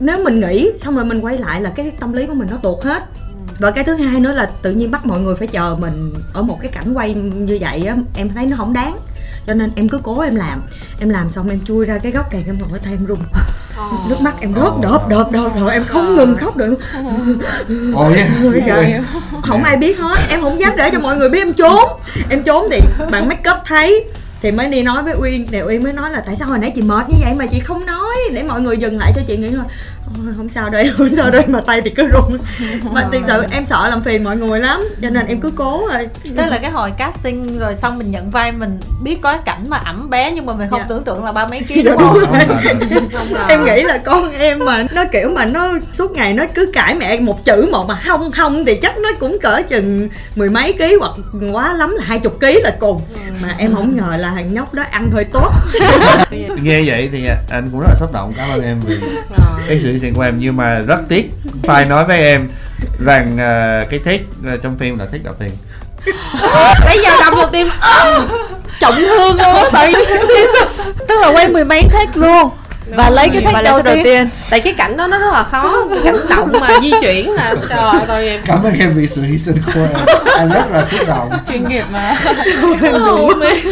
[0.00, 2.56] nếu mình nghĩ xong rồi mình quay lại là cái tâm lý của mình nó
[2.56, 3.04] tuột hết.
[3.58, 6.42] Và cái thứ hai nữa là tự nhiên bắt mọi người phải chờ mình ở
[6.42, 8.98] một cái cảnh quay như vậy á em thấy nó không đáng
[9.50, 10.62] cho nên em cứ cố em làm.
[11.00, 13.18] Em làm xong em chui ra cái góc đèn em ngồi tay em run
[14.08, 16.74] nước mắt em rớt đợp đợp đợp rồi em không ngừng khóc được.
[17.94, 19.00] Ôi Ôi trời.
[19.48, 20.16] không ai biết hết.
[20.28, 21.84] Em không dám để cho mọi người biết em trốn.
[22.30, 24.04] Em trốn thì bạn make up thấy.
[24.42, 25.46] Thì mới đi nói với uyên.
[25.50, 27.60] Thì uyên mới nói là tại sao hồi nãy chị mệt như vậy mà chị
[27.60, 28.16] không nói?
[28.32, 29.72] Để mọi người dừng lại cho chị nghĩ là "Ôi,
[30.36, 32.38] không sao đây không sao đây mà tay thì cứ run
[32.92, 35.86] mà thực sự em sợ làm phiền mọi người lắm cho nên em cứ cố
[35.92, 39.40] rồi tức là cái hồi casting rồi xong mình nhận vai mình biết có cái
[39.44, 40.86] cảnh mà ẩm bé nhưng mà mình không Dạ.
[40.88, 42.18] tưởng tượng là ba mấy ký Dạ, đúng không?
[42.90, 46.44] đúng không em nghĩ là con em mà nó kiểu mà nó suốt ngày nó
[46.54, 50.08] cứ cãi mẹ một chữ một mà không không thì chắc nó cũng cỡ chừng
[50.36, 51.12] mười mấy ký hoặc
[51.52, 53.00] quá lắm là hai chục ký là cùng.
[53.42, 55.50] Mà em không ngờ là thằng nhóc đó ăn hơi tốt.
[56.62, 58.96] Nghe vậy thì anh cũng rất là xúc động cảm ơn em vì
[59.68, 61.30] cái sự sinh của em nhưng mà rất tiếc
[61.62, 62.48] phải nói với em
[63.04, 65.50] rằng ờ, cái take ờ, trong phim là take đầu tiên.
[66.86, 67.68] Bây giờ đọc một tim.
[68.80, 69.64] Trọng thương luôn.
[69.72, 69.92] Tại
[71.08, 72.50] tức là quay mười mấy take luôn.
[72.96, 74.28] Và lấy cái lấy đầu đầu tiên.
[74.50, 77.54] tại cái cảnh đó nó rất là khó cái cảnh động mà di chuyển mà.
[77.68, 80.06] Trời ơi cảm ơn em vì sự hy sinh của em.
[80.36, 81.30] Anh rất là xúc động.
[81.48, 82.14] Chuyên nghiệp mà.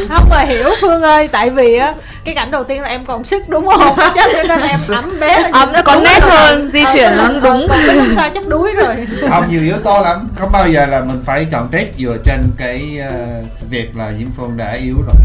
[0.09, 1.95] Không mà hiểu phương ơi tại vì á
[2.29, 3.95] cái cảnh đầu tiên là em còn sức đúng không?
[4.15, 7.29] Chắc cho nên em ấm bé lên ấm nó có nét hơn di chuyển nó
[7.29, 7.43] đúng.
[7.69, 8.95] còn cái lúc sau chắc đuối rồi.
[9.29, 10.29] Không nhiều yếu tố lắm.
[10.37, 14.31] Không bao giờ là mình phải chọn take dựa trên cái ờ, việc là diễm
[14.37, 15.17] phương đã yếu rồi.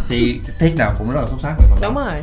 [0.08, 1.76] Thì take nào cũng rất là xuất sắc đó.
[1.82, 2.22] đúng rồi.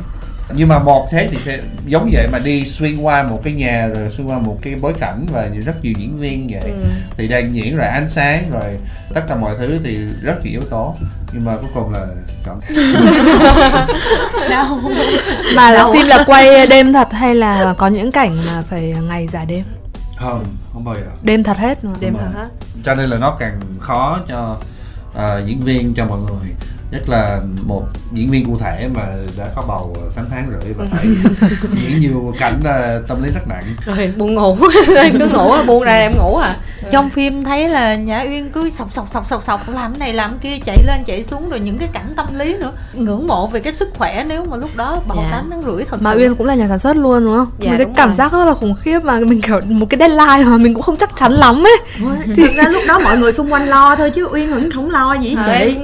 [0.54, 3.88] Nhưng mà một thế thì sẽ giống vậy mà đi xuyên qua một cái nhà
[3.94, 6.70] rồi xuyên qua một cái bối cảnh và rất nhiều diễn viên vậy.
[6.70, 6.88] Ừ.
[7.16, 8.78] thì đang diễn rồi ánh sáng rồi
[9.14, 10.94] tất cả mọi thứ thì rất nhiều yếu tố
[11.32, 12.06] nhưng mà cuối cùng là
[12.44, 12.60] chọn
[14.50, 14.80] đau.
[15.56, 19.26] Mà là phim là quay đêm thật hay là có những cảnh mà phải ngày
[19.26, 19.64] giả đêm?
[20.16, 21.10] Không không bao giờ.
[21.22, 22.48] Đêm thật hết mà đêm thật hết.
[22.84, 24.56] Cho nên là nó càng khó cho
[25.14, 26.50] ờ, diễn viên cho mọi người
[26.90, 29.02] nhất là một diễn viên cụ thể mà
[29.38, 31.06] đã có bầu 8 tháng rưỡi và phải
[31.76, 34.56] diễn nhiều cảnh là tâm lý rất nặng rồi buồn ngủ
[34.96, 36.54] em cứ ngủ á, buông ra em ngủ à
[36.92, 40.12] trong phim thấy là nhã uyên cứ sọc sọc sọc sọc sọc làm cái này
[40.12, 43.26] làm cái kia chạy lên chạy xuống rồi những cái cảnh tâm lý nữa ngưỡng
[43.26, 45.28] mộ về cái sức khỏe nếu mà lúc đó bầu Dạ.
[45.30, 46.12] tám tháng rưỡi thật mà.
[46.12, 47.46] Uyên cũng là nhà sản xuất luôn đúng không?
[47.58, 48.14] Dạ, Một cái đúng cảm rồi.
[48.16, 50.96] giác rất là khủng khiếp mà mình kiểu một cái deadline mà mình cũng không
[50.96, 51.76] chắc chắn lắm ấy.
[52.36, 55.14] thực ra lúc đó mọi người xung quanh lo thôi chứ uyên vẫn không lo
[55.22, 55.76] gì Ờ, chị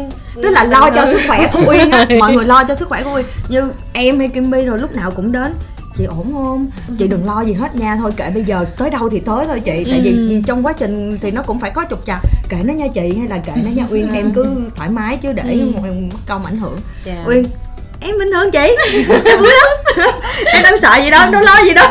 [0.43, 2.07] tức là lo cho sức khỏe của uyên á.
[2.21, 3.27] Mọi người lo cho sức khỏe của uyên.
[3.49, 5.55] Như em hay kim bi rồi lúc nào cũng đến.
[5.97, 6.71] Chị ổn không?
[6.99, 7.97] Chị đừng lo gì hết nha.
[7.97, 9.87] Thôi kệ bây giờ tới đâu thì tới thôi chị.
[9.91, 12.19] Tại vì trong quá trình thì nó cũng phải có trục trặc.
[12.49, 14.13] Kệ nó nha chị hay là kệ nó nha uyên.
[14.13, 14.47] Em cứ
[14.77, 15.43] thoải mái chứ để
[15.75, 16.79] một mất công ảnh hưởng.
[17.05, 17.25] Dạ.
[17.27, 17.45] uyên
[18.01, 18.77] em bình thường chị.
[19.25, 20.07] Em vui lắm.
[20.47, 21.89] Em đâu sợ gì đâu em đâu lo gì đâu.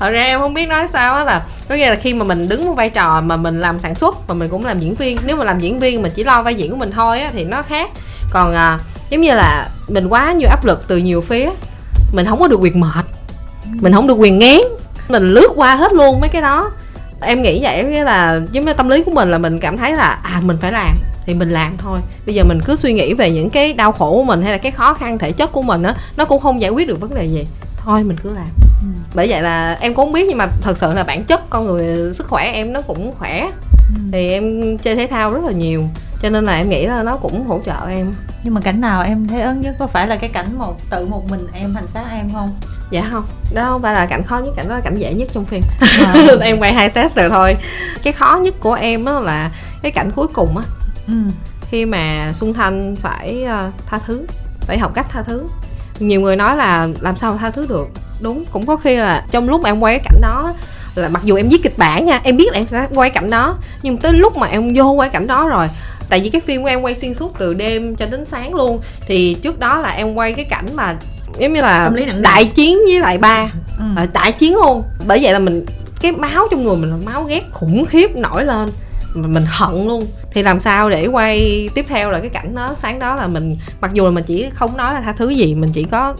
[0.00, 2.48] Thật ra em không biết nói sao á là có nghĩa là khi mà mình
[2.48, 5.18] đứng một vai trò mà mình làm sản xuất và mình cũng làm diễn viên
[5.26, 7.44] nếu mà làm diễn viên mà chỉ lo vai diễn của mình thôi á thì
[7.44, 7.90] nó khác.
[8.30, 8.78] Còn à,
[9.10, 11.50] giống như là mình quá nhiều áp lực từ nhiều phía
[12.12, 13.04] mình không có được quyền mệt
[13.64, 14.58] mình không được quyền ngán
[15.08, 16.70] mình lướt qua hết luôn mấy cái đó.
[17.20, 19.92] Em nghĩ vậy nghĩa là giống như tâm lý của mình là mình cảm thấy
[19.92, 20.94] là à mình phải làm
[21.26, 22.00] thì mình làm thôi.
[22.26, 24.58] Bây giờ mình cứ suy nghĩ về những cái đau khổ của mình hay là
[24.58, 27.14] cái khó khăn thể chất của mình á nó cũng không giải quyết được vấn
[27.14, 27.46] đề gì.
[27.76, 28.46] Thôi mình cứ làm.
[29.14, 31.64] Bởi vậy là em cũng không biết nhưng mà thật sự là bản chất con
[31.64, 33.50] người sức khỏe em nó cũng khỏe.
[34.12, 35.84] Thì em chơi thể thao rất là nhiều
[36.22, 38.14] cho nên là em nghĩ là nó cũng hỗ trợ em.
[38.42, 39.76] Nhưng mà cảnh nào em thấy ớn nhất?
[39.78, 42.54] Có phải là cái cảnh một tự một mình em hành xác em không?
[42.90, 45.28] Dạ không đó không phải là cảnh khó nhất cảnh đó là cảnh dễ nhất
[45.32, 45.62] trong phim.
[45.80, 46.14] À.
[46.40, 47.56] em quay hai test rồi thôi.
[48.02, 49.50] Cái khó nhất của em á là
[49.82, 50.64] cái cảnh cuối cùng á
[51.06, 51.14] ừ.
[51.70, 54.26] khi mà xuân thanh phải ờ, tha thứ
[54.60, 55.42] phải học cách tha thứ.
[55.98, 57.88] Nhiều người nói là làm sao mà tha thứ được.
[58.20, 60.54] Đúng cũng có khi là trong lúc mà em quay cái cảnh đó
[60.94, 63.30] là mặc dù em viết kịch bản nha em biết là em sẽ quay cảnh
[63.30, 65.68] đó nhưng tới lúc mà em vô quay cảnh đó rồi
[66.08, 68.80] tại vì cái phim của em quay xuyên suốt từ đêm cho đến sáng luôn
[69.06, 70.96] thì trước đó là em quay cái cảnh mà
[71.38, 71.90] giống như là
[72.20, 73.52] đại chiến với lại ba.
[73.78, 73.84] Ừ.
[73.96, 74.82] là đại chiến luôn.
[75.06, 75.66] Bởi vậy là mình
[76.00, 78.68] cái máu trong người mình là máu ghét khủng khiếp nổi lên
[79.14, 80.06] mình hận luôn.
[80.32, 83.56] Thì làm sao để quay tiếp theo là cái cảnh đó sáng đó là mình
[83.80, 86.14] mặc dù là mình chỉ không nói là tha thứ gì mình chỉ có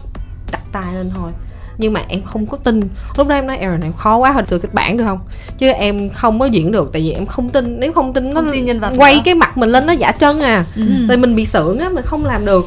[0.51, 1.31] đặt tay lên thôi.
[1.77, 2.81] Nhưng mà em không có tin.
[3.17, 5.19] Lúc đó em nói Aaron em khó quá hồi sự kịch bản được không?
[5.57, 7.79] Chứ em không có diễn được tại vì em không tin.
[7.79, 9.21] Nếu không tin nó Không tin nhân vật quay nữa.
[9.25, 10.65] cái mặt mình lên nó giả trân à.
[10.75, 10.81] Ừ.
[11.09, 12.65] thì mình bị sượng á mình không làm được.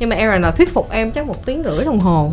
[0.00, 2.32] Nhưng mà Aaron là thuyết phục em chắc một tiếng rưỡi đồng hồ.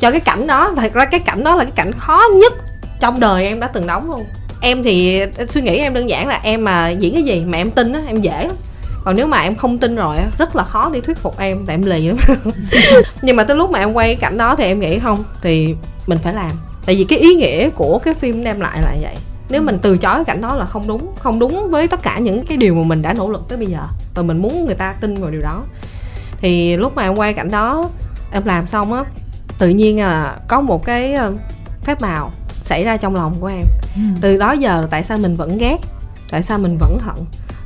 [0.00, 2.52] Cho cái cảnh đó thật ra cái cảnh đó là cái cảnh khó nhất
[3.00, 4.24] trong đời em đã từng đóng luôn
[4.60, 7.70] em thì suy nghĩ em đơn giản là em mà diễn cái gì mà em
[7.70, 8.56] tin á, em dễ lắm.
[9.04, 11.74] Còn nếu mà em không tin rồi rất là khó đi thuyết phục em, tại
[11.74, 12.16] em lì lắm.
[13.22, 15.74] Nhưng mà tới lúc mà em quay cái cảnh đó thì em nghĩ không, thì
[16.06, 16.50] mình phải làm.
[16.86, 19.14] Tại vì cái ý nghĩa của cái phim đem lại là vậy.
[19.48, 22.18] Nếu mình từ chối cái cảnh đó là không đúng không đúng với tất cả
[22.18, 23.80] những cái điều mà mình đã nỗ lực tới bây giờ.
[24.14, 25.62] Và mình muốn người ta tin vào điều đó.
[26.40, 27.90] Thì lúc mà em quay cảnh đó,
[28.32, 29.04] em làm xong á,
[29.58, 31.32] tự nhiên là có một cái ờ,
[31.82, 32.32] phép màu
[32.66, 33.66] xảy ra trong lòng của em.
[33.96, 34.02] Ừ.
[34.20, 35.76] từ đó giờ tại sao mình vẫn ghét
[36.30, 37.16] tại sao mình vẫn hận?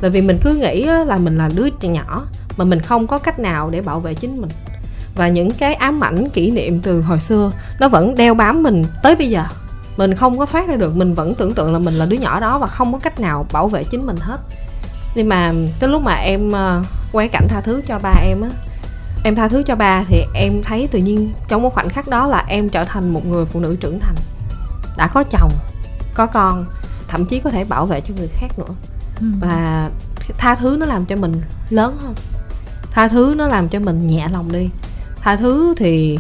[0.00, 3.18] Là vì mình cứ nghĩ là mình là đứa trẻ nhỏ mà mình không có
[3.18, 4.50] cách nào để bảo vệ chính mình.
[5.14, 8.84] Và những cái ám ảnh kỷ niệm từ hồi xưa nó vẫn đeo bám mình
[9.02, 9.44] tới bây giờ.
[9.96, 12.40] Mình không có thoát ra được mình vẫn tưởng tượng là mình là đứa nhỏ
[12.40, 14.40] đó và không có cách nào bảo vệ chính mình hết.
[15.14, 16.82] Nhưng mà tới lúc mà em ờ,
[17.12, 18.48] quay cảnh tha thứ cho ba em á
[19.24, 22.26] em tha thứ cho ba thì em thấy tự nhiên trong một khoảnh khắc đó
[22.26, 24.14] là em trở thành một người phụ nữ trưởng thành
[25.00, 25.52] đã có chồng
[26.14, 26.66] có con
[27.08, 28.74] thậm chí có thể bảo vệ cho người khác nữa.
[29.20, 29.26] Ừ.
[29.40, 29.90] và
[30.38, 32.14] tha thứ nó làm cho mình lớn hơn.
[32.90, 34.70] Tha thứ nó làm cho mình nhẹ lòng đi.
[35.20, 36.18] Tha thứ thì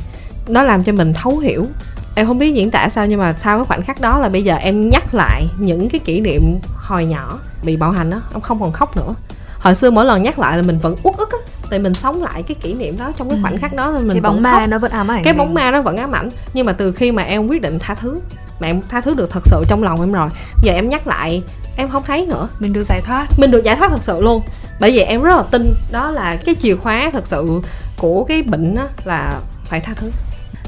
[0.48, 1.66] nó làm cho mình thấu hiểu.
[2.14, 4.42] Em không biết diễn tả sao nhưng mà sau cái khoảnh khắc đó là bây
[4.42, 8.40] giờ em nhắc lại những cái kỷ niệm hồi nhỏ bị bạo hành á em
[8.40, 9.14] không còn khóc nữa.
[9.58, 11.38] Hồi xưa mỗi lần nhắc lại là mình vẫn uất ức á
[11.70, 13.12] tại mình sống lại cái kỷ niệm đó.
[13.16, 15.24] Trong cái khoảnh khắc đó là mình cái bóng ma khóc nó vẫn ám ảnh
[15.24, 16.30] cái bóng ma nó vẫn ám ảnh.
[16.54, 18.20] Nhưng mà từ khi mà em quyết định tha thứ
[18.60, 20.28] mà em tha thứ được thật sự trong lòng em rồi.
[20.62, 21.42] Giờ em nhắc lại
[21.76, 22.48] em không thấy nữa.
[22.58, 23.26] Mình được giải thoát.
[23.38, 24.42] Mình được giải thoát thật sự luôn.
[24.80, 27.62] Bởi vì em rất là tin đó là cái chìa khóa thật sự
[27.98, 30.10] của cái bệnh á là phải tha thứ.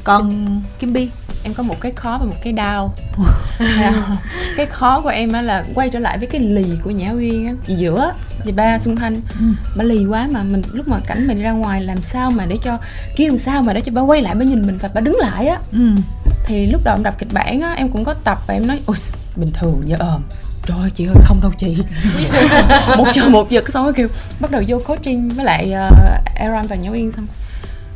[0.04, 0.46] Còn
[0.78, 1.08] kim bi
[1.44, 2.94] em có một cái khó và một cái đau.
[4.56, 7.46] Cái khó của em á là quay trở lại với cái lì của nhã uyên
[7.46, 7.52] á.
[7.66, 8.12] Chị giữa
[8.44, 9.20] chị ba xuân thanh
[9.76, 12.58] bà lì quá mà mình lúc mà cảnh mình ra ngoài làm sao mà để
[12.64, 12.78] cho
[13.16, 15.16] kia làm sao mà để cho bà quay lại bà nhìn mình và bà đứng
[15.16, 15.58] lại á.
[15.72, 15.78] Ừ
[16.44, 18.80] thì lúc đầu em đọc kịch bản á em cũng có tập và em nói
[18.86, 18.96] ôi
[19.36, 20.22] bình thường giờ ờm.
[20.66, 21.76] Trời ơi, chị ơi không đâu chị.
[22.96, 24.08] Một giờ một giờ xong rồi kêu
[24.40, 27.26] bắt đầu vô coaching với lại ờ, uh, Aaron và Nhã Uyên xong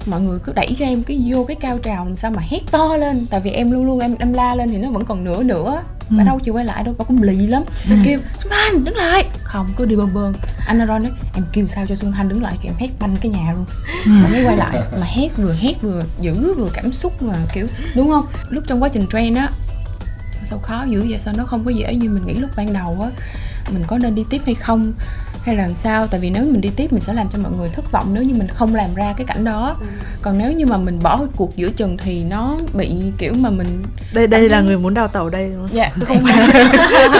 [0.08, 2.60] mọi người cứ đẩy cho em cái vô cái cao trào làm sao mà hét
[2.70, 3.26] to lên.
[3.30, 5.82] Tại vì em luôn luôn em em la lên thì nó vẫn còn nửa nữa
[6.10, 6.26] bà Ừ.
[6.26, 7.62] đâu chịu quay lại đâu bà cũng lì lắm.
[7.90, 9.24] Bà kêu xuân thanh đứng lại.
[9.44, 10.32] Không cứ đi bơn bơn
[10.66, 13.16] anh Aaron nói em kêu sao cho Xuân Thanh đứng lại kêu em hét banh
[13.20, 13.64] cái nhà luôn.
[14.22, 17.66] Rồi mới quay lại mà hét vừa hét vừa dữ vừa cảm xúc mà kiểu
[17.94, 18.26] đúng không?
[18.48, 19.48] Lúc trong quá trình train á
[20.44, 21.18] sao khó dữ vậy?
[21.18, 23.10] Sao nó không có dễ như mình nghĩ lúc ban đầu á?
[23.72, 24.92] Mình có nên đi tiếp hay không
[25.46, 26.06] hay là làm sao?
[26.06, 28.22] Tại vì nếu mình đi tiếp mình sẽ làm cho mọi người thất vọng nếu
[28.22, 29.76] như mình không làm ra cái cảnh đó.
[30.22, 33.50] Còn nếu như mà mình bỏ cái cuộc giữa chừng thì nó bị kiểu mà
[33.50, 33.82] mình
[34.14, 35.76] đây đây là người muốn đào tẩu đây đúng không?
[35.76, 36.48] dạ không phải.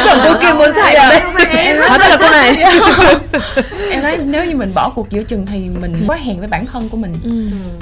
[0.05, 1.21] Tưởng cô kia muốn chạy ở đây.
[1.89, 2.57] Hóa ra là cô này.
[3.91, 6.67] em nói nếu như mình bỏ cuộc giữa chừng thì mình quá hèn với bản
[6.67, 7.15] thân của mình.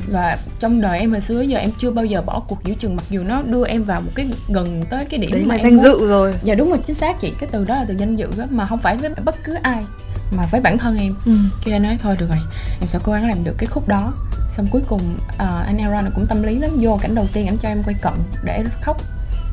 [0.09, 2.97] Và trong đời em hồi xưa giờ em chưa bao giờ bỏ cuộc giữa chừng
[2.97, 5.82] mặc dù nó đưa em vào một cái gần tới cái điểm đấy mà danh
[5.82, 6.34] dự rồi.
[6.42, 7.32] Dạ đúng rồi chính xác chị.
[7.40, 9.84] Cái từ đó là từ danh dự đó mà không phải với bất cứ ai
[10.31, 11.14] mà với bản thân em.
[11.27, 11.33] Ừ.
[11.64, 12.39] khi anh nói thôi được rồi
[12.81, 14.12] em sẽ cố gắng làm được cái khúc đó.
[14.57, 17.59] Xong cuối cùng ờ, anh Aaron cũng tâm lý lắm vô cảnh đầu tiên anh
[17.59, 18.12] cho em quay cận
[18.45, 18.97] để khóc.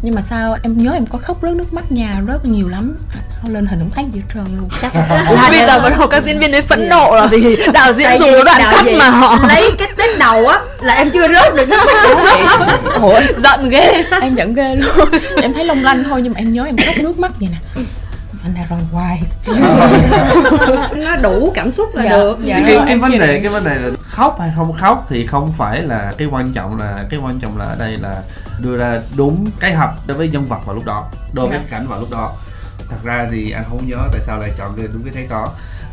[0.01, 2.97] Nhưng mà sao em nhớ em có khóc rớt nước mắt nhà rất nhiều lắm.
[3.41, 4.69] Không lên hình không thấy gì hết trơn luôn.
[4.81, 4.93] Chắc
[5.49, 8.29] bây giờ bắt đầu các diễn viên ấy phẫn nộ là vì đạo diễn dùng
[8.33, 11.69] cái đoạn cắt mà họ lấy cái tích đầu á là em chưa rớt được
[11.69, 12.69] nước mắt.
[13.01, 14.03] Ủa, giận ghê.
[14.21, 15.09] Em giận ghê luôn.
[15.41, 17.83] Em thấy long lanh thôi nhưng mà em nhớ em khóc nước mắt vậy nè
[18.43, 19.21] anh Aaron hoài
[20.95, 22.37] nó đủ cảm xúc là Dạ, được.
[22.43, 22.61] dạ.
[22.67, 25.81] cái, cái, vấn đề cái vấn đề là khóc hay không khóc thì không phải
[25.81, 28.21] là cái quan trọng là cái quan trọng là ở đây là
[28.59, 31.65] đưa ra đúng cái hợp đối với nhân vật vào lúc đó đối với Dạ.
[31.69, 32.33] cảnh vào lúc đó.
[32.89, 35.47] Thật ra thì anh không nhớ tại sao lại chọn cái đúng cái thế đó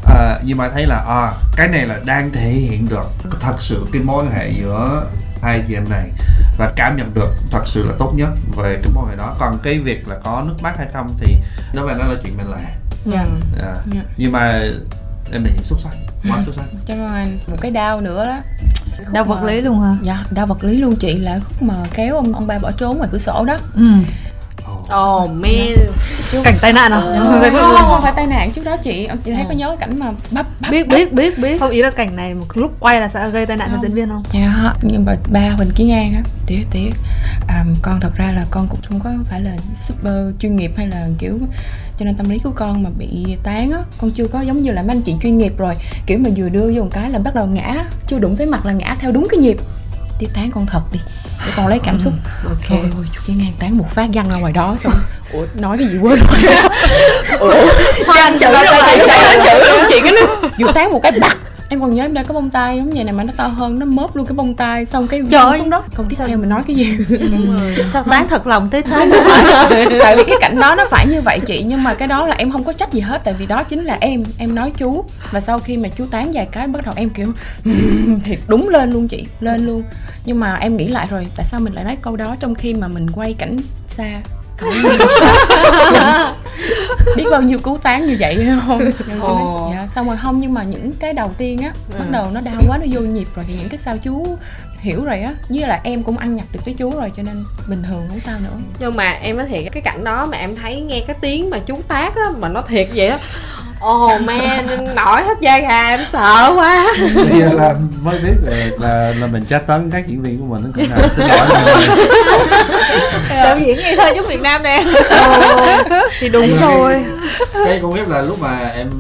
[0.06, 3.06] à, nhưng mà thấy là à, cái này là đang thể hiện được
[3.40, 5.04] thật sự cái mối quan hệ giữa
[5.42, 6.08] hai chị em này
[6.58, 9.36] và cảm nhận được thật sự là tốt nhất về cái mối quan hệ đó.
[9.38, 11.36] Còn cái việc là có nước mắt hay không thì
[11.74, 12.60] đó là nó là chuyện mình làm
[13.04, 13.24] dạ.
[13.62, 14.02] À, Dạ.
[14.16, 14.62] nhưng mà
[15.32, 15.90] em hiện xuất sắc
[16.30, 18.38] quá xuất sắc cảm ơn anh một cái đau nữa đó.
[18.98, 19.96] Khúc đau mà- vật lý luôn hả?
[20.02, 22.98] Dạ đau vật lý luôn chị là khúc mà kéo ông ông ba bỏ trốn
[22.98, 23.56] ngoài cửa sổ đó.
[23.74, 23.84] Ừ.
[24.96, 25.74] oh man
[26.44, 27.00] cảnh tai nạn à?
[27.00, 29.08] Không không không phải tai nạn trước đó chị.
[29.24, 31.60] Chị thấy có nhớ cái cảnh mà bắp bắp biết biết biết biết.
[31.60, 33.92] Không ý là cảnh này một lúc quay là sẽ gây tai nạn cho diễn
[33.92, 34.22] viên không?
[34.32, 36.90] Dạ nhưng mà ba Huỳnh Kiến An á tía tía.
[37.48, 40.86] À, con thật ra là con cũng không có phải là super chuyên nghiệp hay
[40.86, 41.38] là kiểu
[41.98, 44.72] cho nên tâm lý của con mà bị tán á con chưa có giống như
[44.72, 45.74] là mấy anh chị chuyên nghiệp rồi.
[46.06, 48.66] Kiểu mà vừa đưa vô một cái là bắt đầu ngã chưa đụng tới mặt
[48.66, 49.56] là ngã theo đúng cái nhịp
[50.18, 50.98] tía tán con thật đi.
[51.46, 52.12] Để con lấy cảm xúc.
[52.44, 52.68] ok.
[52.68, 54.92] Trời ơi, chú Kiến An tán một phát văng ra ngoài đó xong
[55.32, 56.54] Ủa, nói cái gì quên rồi.
[57.38, 57.54] Ủa,
[58.14, 58.46] Trang chữ
[59.44, 61.36] chữ chị cái nó vừa tán một cái bạc
[61.70, 63.78] Em còn nhớ em đeo cái bông tai giống vậy này mà nó to hơn
[63.78, 66.48] Nó mớp luôn cái bông tai Xong cái Trời xuống đất Còn tiếp theo mình
[66.48, 66.98] nói cái gì?
[67.92, 69.10] Sao tán thật lòng tới thế?
[70.02, 72.34] Tại vì cái cảnh đó nó phải như vậy chị Nhưng mà cái đó là
[72.38, 75.04] em không có trách gì hết Tại vì đó chính là em Em nói chú.
[75.30, 77.32] Và sau khi mà chú tán vài cái Bắt đầu em kiểu
[78.24, 79.82] Thiệt đúng lên luôn chị Lên luôn.
[80.24, 82.74] Nhưng mà em nghĩ lại rồi Tại sao mình lại nói câu đó Trong khi
[82.74, 83.56] mà mình quay cảnh
[83.86, 84.20] xa.
[87.16, 88.78] biết bao nhiêu cứu tán như vậy không?
[89.18, 92.40] Nói, dạ xong rồi không nhưng mà những cái đầu tiên á bắt đầu nó
[92.40, 94.36] đau quá nó vô nhịp rồi thì những cái sao chú
[94.78, 95.34] hiểu rồi á.
[95.48, 98.20] Với là em cũng ăn nhặt được với chú rồi cho nên bình thường không
[98.20, 98.56] sao nữa.
[98.80, 101.58] Nhưng mà em nói thiệt cái cảnh đó mà em thấy nghe cái tiếng mà
[101.58, 103.18] chú tác á mà nó thiệt vậy á
[103.86, 106.86] oh man nổi hết da gà em sợ quá.
[107.14, 110.44] Bây giờ là mới biết là là, là mình tra tấn các diễn viên của
[110.44, 111.86] mình cũng là xin lỗi mọi người.
[113.28, 114.84] đạo diễn ngây thơ giống Việt Nam nè.
[116.20, 117.04] Thì đúng rồi.
[117.66, 118.90] cái con biết là lúc mà em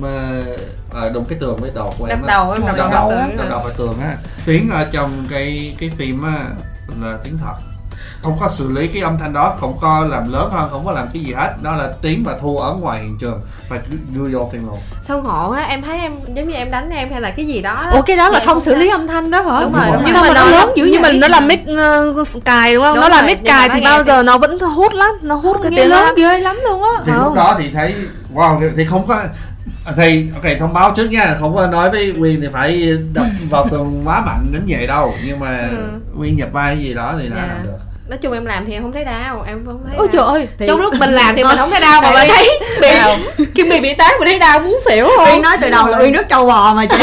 [0.92, 3.10] ờ, đụng cái tường với đột của em đập đầu em Đập đập đập đầu
[3.36, 4.16] đầu đầu vào tường á.
[4.46, 6.38] Tiếng ở trong cái cái phim á
[7.02, 7.54] là tiếng thật
[8.22, 10.92] không có xử lý cái âm thanh đó không có làm lớn hơn không có
[10.92, 11.50] làm cái gì hết.
[11.62, 13.78] Đó là tiếng mà thu ở ngoài hiện trường và
[14.14, 17.08] đưa vô phim luôn sao ngộ á em thấy em giống như em đánh em
[17.10, 19.42] hay là cái gì đó ủa cái đó là không xử lý âm thanh đó
[19.42, 19.60] hả?
[19.60, 21.18] Đúng rồi, đúng nhưng mà nó lớn dữ mà vậy.
[21.18, 21.60] nó là mic
[22.20, 22.94] uh, cài đúng không?
[22.94, 25.70] Đúng nó là mic cài thì bao giờ nó vẫn hút lắm nó hút cái
[25.76, 27.02] tiếng lớn ghê lắm luôn á.
[27.06, 27.34] Thì lúc Không.
[27.34, 27.94] đó thì thấy
[28.34, 29.22] wow thì không có
[29.96, 33.66] thì ok thông báo trước nha không có nói với Quyên thì phải đập vào
[33.70, 35.14] tường quá mạnh đến vậy đâu.
[35.26, 36.00] Nhưng mà Ừ.
[36.18, 37.46] Quyên nhập vai gì đó thì đã Dạ.
[37.46, 40.08] làm được nói chung em làm thì em không thấy đau em không thấy ôi
[40.12, 40.12] đau.
[40.26, 42.60] trời ơi Thì- trong lúc mình làm thì mình không thấy đau mà mình thấy
[42.80, 45.86] bị kim bị bị tán mình thấy đau muốn xỉu Uyên không nói từ đầu
[45.86, 46.96] là Uyên nước trâu bò mà chị.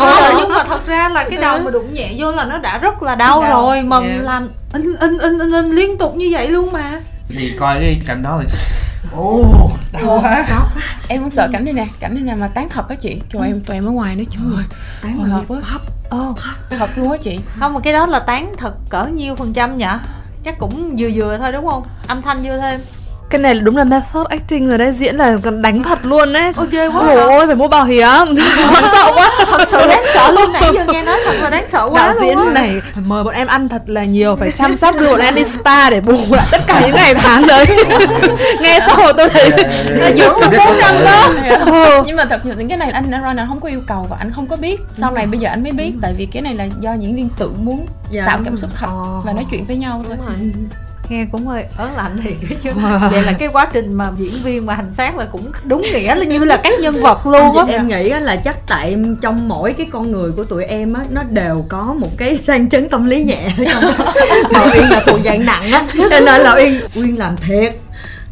[0.00, 2.78] Ờ, nhưng mà thật ra là cái đầu mà đụng nhẹ vô là nó đã
[2.78, 3.50] rất là đau Đau.
[3.62, 4.22] rồi mà Dạ.
[4.22, 7.00] làm in in in in, in liên tục như vậy luôn mà.
[7.28, 8.46] Thì coi cái cảnh đó thì
[9.16, 9.44] ô
[9.92, 10.44] đau quá.
[11.08, 13.20] em cũng sợ cảnh này nè cảnh này nè mà tán thật á chị.
[13.32, 14.64] Trời em tụi em ở ngoài nữa trời ơi.
[15.02, 15.58] Tán hộp quá
[16.10, 16.34] Ồ,
[16.78, 17.38] thật luôn á chị.
[17.60, 19.86] Không mà cái đó là tán thật cỡ nhiêu phần trăm nhỉ
[20.44, 21.82] chắc cũng vừa vừa thôi đúng không?
[22.06, 22.80] Âm thanh vừa thêm
[23.32, 26.32] cái này là đúng là method acting rồi đấy diễn là còn đánh thật luôn
[26.32, 26.52] đấy.
[26.56, 27.00] Ôi, ghê quá.
[27.06, 27.22] Ôi hả?
[27.22, 28.00] ôi phải mua bảo hiểm.
[28.02, 29.30] Đáng sợ quá.
[29.50, 32.14] thật sự đáng sợ luôn nãy giờ nghe nói thật là đáng sợ quá đạo
[32.14, 32.44] luôn diễn á.
[32.52, 35.34] này phải mời bọn em ăn thật là nhiều phải chăm sóc đưa bọn em
[35.34, 37.66] đi spa để bù lại tất cả những ngày tháng đấy.
[38.60, 39.50] Nghe xong rồi tôi thấy
[40.16, 41.28] dưỡng một bốn năm đó
[42.06, 44.32] nhưng mà thật sự những cái này anh anh không có yêu cầu và anh
[44.34, 44.80] không có biết.
[44.98, 47.28] Sau này bây giờ anh mới biết tại vì cái này là do diễn viên
[47.38, 49.20] tự muốn Dạ, tạo cảm xúc thật Ờ.
[49.24, 50.16] và nói chuyện với nhau thôi
[51.12, 52.70] nghe cũng hơi ớn lạnh thiệt chứ.
[53.10, 56.14] Vậy là cái quá trình mà diễn viên mà hành xác là cũng đúng nghĩa
[56.14, 57.64] là như là các nhân vật luôn á.
[57.68, 61.04] Em nghĩ á là chắc tại trong mỗi cái con người của tụi em á
[61.10, 63.92] nó đều có một cái sang chấn tâm lý nhẹ trong
[64.52, 65.84] mà uyên là thuộc dạng nặng á.
[65.98, 67.74] Cho nên là uyên uyên làm thiệt.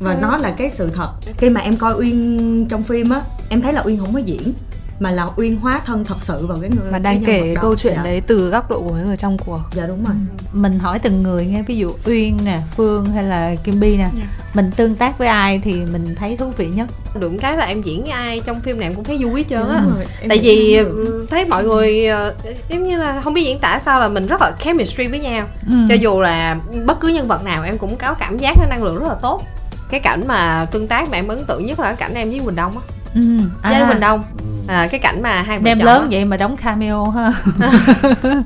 [0.00, 1.08] Và nó là cái sự thật.
[1.38, 4.52] Khi mà em coi uyên trong phim á em thấy là uyên không có diễn
[5.00, 7.76] mà là uyên hóa thân thật sự vào cái người mà cái đang kể câu
[7.76, 8.02] chuyện dạ.
[8.02, 9.60] đấy từ góc độ của những người trong cuộc.
[9.72, 10.14] Dạ đúng rồi.
[10.52, 14.08] Mình hỏi từng người nghe ví dụ uyên nè phương hay là kim bi nè.
[14.14, 14.22] Dạ.
[14.54, 16.88] mình tương tác với ai thì mình thấy thú vị nhất?
[17.20, 19.44] Được cái là em diễn với ai trong phim này em cũng thấy vui hết
[19.50, 19.82] trơn á.
[19.84, 20.06] Đúng.
[20.20, 22.34] Em tại vì ừ, thấy mọi người ờ,
[22.68, 25.46] giống như là không biết diễn tả sao là mình rất là chemistry với nhau.
[25.66, 25.74] Ừ.
[25.88, 28.82] cho dù là bất cứ nhân vật nào em cũng có cảm giác cái năng
[28.82, 29.42] lượng rất là tốt.
[29.90, 32.40] Cái cảnh mà tương tác mà em ấn tượng nhất là cái cảnh em với
[32.44, 32.82] Quỳnh Đông á
[33.14, 33.20] ừ.
[33.62, 34.22] à, Quỳnh Đông.
[34.68, 37.32] À, cái cảnh mà hai chồng lớn vậy mà đóng cameo ha.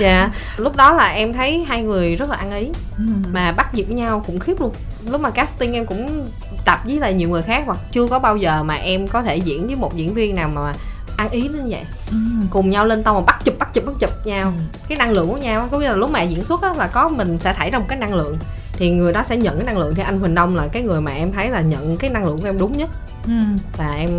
[0.00, 2.68] Dạ lúc đó là em thấy hai người rất là ăn ý.
[2.98, 3.04] Ừ.
[3.32, 4.74] mà bắt nhịp với nhau khủng khiếp luôn.
[5.10, 6.28] Lúc mà casting em cũng
[6.64, 9.36] tập với lại nhiều người khác mà chưa có bao giờ mà em có thể
[9.36, 10.72] diễn với một diễn viên nào mà
[11.16, 11.84] ăn ý đến như vậy.
[12.10, 12.16] Ừ.
[12.50, 14.52] cùng nhau lên tông mà bắt chụp bắt chụp bắt chụp nhau.
[14.88, 16.86] Cái năng lượng của nhau á, có nghĩa là lúc mà diễn xuất á, là
[16.86, 18.38] có mình sẽ thảy ra một cái năng lượng.
[18.72, 19.94] Thì người đó sẽ nhận cái năng lượng.
[19.94, 22.40] Thì anh Huỳnh Đông là cái người mà em thấy là nhận cái năng lượng
[22.40, 22.90] của em đúng nhất
[23.26, 23.32] Ừ.
[23.76, 24.10] và em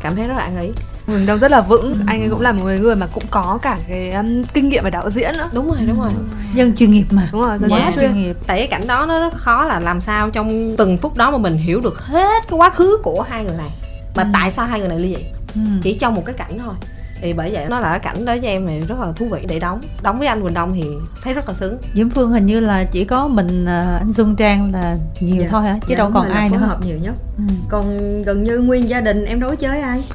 [0.00, 0.68] cảm thấy rất là ăn ý.
[1.06, 1.96] Huỳnh Đông rất là vững.
[2.06, 4.84] Anh ấy cũng là một người người mà cũng có cả cái um, kinh nghiệm
[4.84, 5.48] về đạo diễn nữa.
[5.52, 6.10] Đúng rồi đúng rồi.
[6.54, 7.28] Dân chuyên nghiệp mà.
[7.32, 7.94] Đúng rồi dân yeah.
[7.94, 8.36] chuyên nghiệp.
[8.46, 11.38] Tại cái cảnh đó nó rất khó là làm sao trong từng phút đó mà
[11.38, 13.70] mình hiểu được hết cái quá khứ của hai người này.
[14.14, 15.24] Mà tại sao hai người này ly dị?
[15.54, 15.60] Ừ.
[15.82, 16.74] chỉ trong một cái cảnh thôi
[17.22, 19.38] thì bởi vậy nó là cái cảnh đó với em thì rất là thú vị
[19.48, 19.80] để đóng.
[20.02, 20.84] Đóng với anh Quỳnh Đông thì
[21.24, 21.76] thấy rất là sướng.
[21.94, 25.48] Diễm Phương hình như là chỉ có mình à, anh Xuân Trang là nhiều Dạ.
[25.50, 25.72] thôi hả?
[25.80, 26.58] Chứ Dạ, đâu còn ai nữa.
[26.58, 27.14] hợp nhiều nhất.
[27.38, 27.44] Ừ.
[27.68, 30.02] còn gần như nguyên gia đình em đối chơi ai?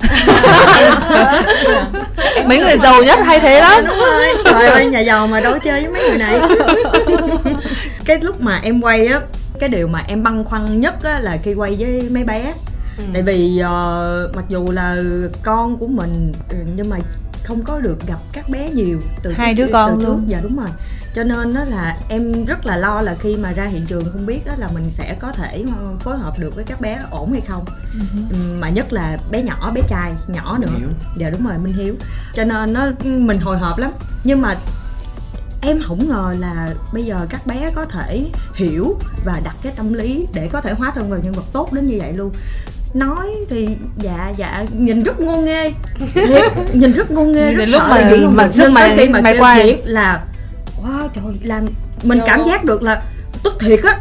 [2.45, 4.25] Mấy người giàu nhất hay thế lắm đúng rồi.
[4.45, 6.39] Trời ơi nhà giàu mà đối chơi với mấy người này.
[8.05, 9.19] Cái lúc mà em quay á
[9.59, 12.53] cái điều mà em băn khoăn nhất á là khi quay với mấy bé
[12.97, 13.03] Ừ.
[13.13, 14.97] tại vì ờ, mặc dù là
[15.43, 16.97] con của mình ừ, nhưng mà
[17.43, 20.07] không có được gặp các bé nhiều từ Hai cái- đứa con từ trước.
[20.07, 20.23] luôn.
[20.29, 20.67] dạ đúng rồi
[21.15, 24.25] cho nên đó là em rất là lo là khi mà ra hiện trường không
[24.25, 27.31] biết đó là mình sẽ có thể ờ, phối hợp được với các bé ổn
[27.31, 27.65] hay không
[28.31, 30.87] Ừ, mà nhất là bé nhỏ bé trai nhỏ nữa Hiếu.
[31.17, 31.95] dạ đúng rồi minh hiếu
[32.33, 33.91] cho nên nó mình hồi hộp lắm
[34.23, 34.55] nhưng mà
[35.61, 38.25] em không ngờ là bây giờ các bé có thể
[38.55, 41.73] hiểu và đặt cái tâm lý để có thể hóa thân vào nhân vật tốt
[41.73, 42.31] đến như vậy luôn
[42.93, 43.67] nói thì
[43.97, 45.71] dạ dạ nhìn rất ngô nghê.
[46.13, 49.21] Thiệt nhìn rất ngô nghê rất lúc sợ mà- là mà trước mày- khi mà
[49.21, 49.65] mày quay.
[49.67, 50.21] diễn là
[50.83, 51.65] wow trời làm
[52.03, 52.25] mình Vô.
[52.27, 53.01] cảm giác được là
[53.43, 53.97] tức thiệt á.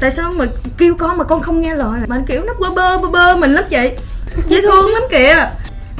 [0.00, 0.44] Tại sao mà
[0.78, 2.00] kêu con mà con không nghe lời?
[2.06, 3.90] Mà kiểu nó bơ bơ bơ bơ mình lắm chị.
[4.48, 5.48] Dễ thương lắm kìa.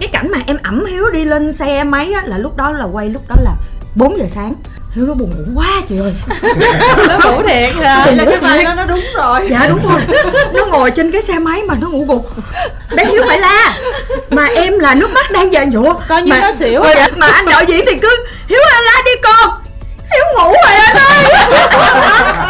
[0.01, 2.85] Cái cảnh mà em ẩm hiếu đi lên xe máy á là lúc đó là
[2.85, 3.55] quay lúc đó là
[3.97, 4.55] 4 giờ sáng
[4.97, 6.15] hiếu nó buồn ngủ quá chị ơi.
[7.09, 7.75] Nó ngủ thiệt
[8.05, 9.41] vậy là cái đó nó đúng rồi.
[9.51, 10.01] Dạ đúng rồi.
[10.53, 12.31] Nó ngồi trên cái xe máy mà nó ngủ gục.
[12.95, 13.79] Bé hiếu phải la.
[14.31, 15.95] Mà em là nước mắt đang dàn dụa.
[16.09, 19.03] Coi như mà, nó xỉu mà, mà anh đạo diễn thì cứ hiếu la la
[19.05, 19.51] đi con.
[20.15, 21.25] Hiếu ngủ rồi anh ơi.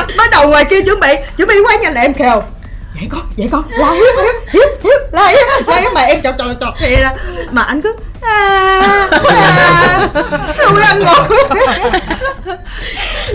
[0.17, 2.43] Bắt đầu ngoài kia chuẩn bị chuẩn bị qua nhà là em kêu
[2.95, 3.65] vậy con vậy con.
[3.71, 6.97] La hiếu hiếu hiếu hiếu la hiếu la hiếu mà em chọt chọt chọt thì
[6.97, 7.15] là
[7.51, 10.09] mà anh cứ à, à,
[10.55, 11.37] xui anh ngủ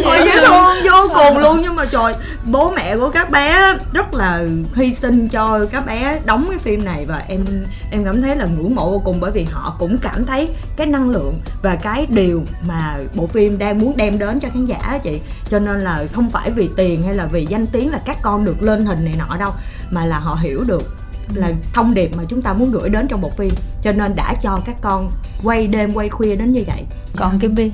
[0.03, 1.59] Ôi dễ thương vô cùng luôn.
[1.61, 2.13] Nhưng mà trời
[2.45, 4.43] bố mẹ của các bé rất là
[4.75, 7.45] hy sinh cho các bé đóng cái phim này và em
[7.91, 10.87] em cảm thấy là ngưỡng mộ vô cùng bởi vì họ cũng cảm thấy cái
[10.87, 14.99] năng lượng và cái điều mà bộ phim đang muốn đem đến cho khán giả
[15.03, 15.19] chị.
[15.49, 18.45] Cho nên là không phải vì tiền hay là vì danh tiếng là các con
[18.45, 19.51] được lên hình này nọ đâu
[19.89, 20.98] mà là họ hiểu được
[21.33, 23.53] là thông điệp mà chúng ta muốn gửi đến trong bộ phim.
[23.81, 25.11] Cho nên đã cho các con
[25.43, 26.83] quay đêm quay khuya đến như vậy.
[27.15, 27.71] Còn Kim Bi?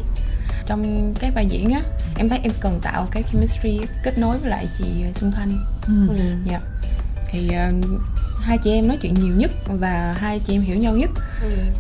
[0.66, 1.82] Trong cái vai diễn á
[2.18, 5.58] em thấy em cần tạo cái chemistry kết nối với lại chị Xuân Thanh.
[5.88, 6.16] Ừ.
[6.45, 6.60] dạ.
[7.28, 7.72] Thì ờ,
[8.46, 11.10] hai chị em nói chuyện nhiều nhất và hai chị em hiểu nhau nhất.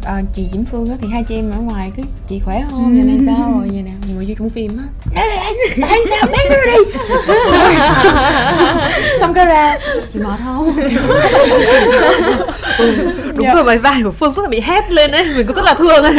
[0.05, 2.97] Ờ, chị Diễm Phương á thì hai chị em ở ngoài cứ chị khỏe không
[2.97, 4.83] giờ này sao rồi giờ nào nhưng mà vô trong phim á.
[5.87, 6.77] Thấy sao bé nó đi?
[9.19, 9.77] Xong cái ra
[10.13, 10.75] chị mệt không?
[13.35, 15.65] Đúng rồi bài vai của phương rất là bị hét lên ấy mình cũng rất
[15.65, 16.13] là thương ấy.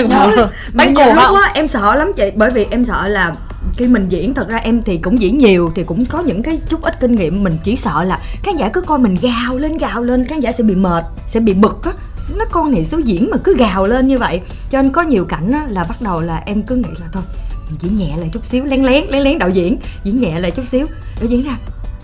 [0.74, 1.34] Bánh nhiều cổ lúc họng.
[1.34, 3.32] á em sợ lắm chị bởi vì em sợ là
[3.76, 6.60] khi mình diễn thật ra em thì cũng diễn nhiều thì cũng có những cái
[6.68, 7.42] chút ít kinh nghiệm.
[7.42, 10.52] Mình chỉ sợ là khán giả cứ coi mình gào lên gào lên khán giả
[10.52, 11.92] sẽ bị mệt sẽ bị bực á.
[12.36, 14.40] Nó con này số diễn mà cứ gào lên như vậy.
[14.70, 17.22] Cho nên có nhiều cảnh á, là bắt đầu là em cứ nghĩ là thôi
[17.70, 20.50] mình diễn nhẹ lại chút xíu lén lén lén lén đạo diễn diễn nhẹ lại
[20.50, 20.86] chút xíu.
[21.20, 21.56] Đạo diễn ra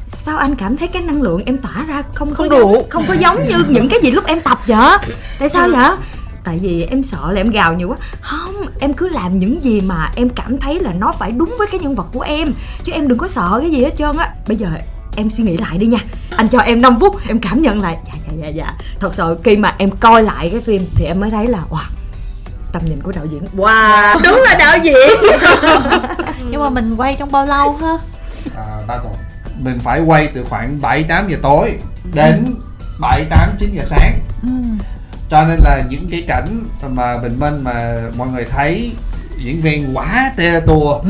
[0.08, 2.86] sao anh cảm thấy cái năng lượng em tỏa ra không không đủ.
[2.90, 4.98] không có giống như những cái gì lúc em tập vậy?
[5.38, 5.96] Tại sao vậy
[6.44, 7.96] tại vì em sợ là em gào nhiều quá.
[8.20, 11.66] Không em cứ làm những gì mà em cảm thấy là nó phải đúng với
[11.70, 12.54] cái nhân vật của em.
[12.84, 14.34] Chứ em đừng có sợ cái gì hết trơn á.
[14.48, 14.68] Bây giờ
[15.16, 15.98] em suy nghĩ lại đi nha.
[16.36, 17.98] Anh cho em 5 phút em cảm nhận lại.
[18.06, 18.74] Dạ dạ dạ dạ.
[19.00, 21.88] Thật sự khi mà em coi lại cái phim thì em mới thấy là wow
[22.72, 23.42] tầm nhìn của đạo diễn.
[23.56, 25.08] Wow đúng là đạo diễn.
[26.50, 27.98] Nhưng mà mình quay trong bao lâu ha?
[28.56, 29.12] À, ba tuần.
[29.58, 31.78] Mình phải quay từ khoảng 7 8 giờ tối
[32.14, 32.44] đến
[33.00, 34.18] 7 8 9 giờ sáng
[35.32, 36.46] cho nên là những cái cảnh
[36.90, 38.92] mà bình minh mà mọi người thấy
[39.38, 41.00] diễn viên quá tê tua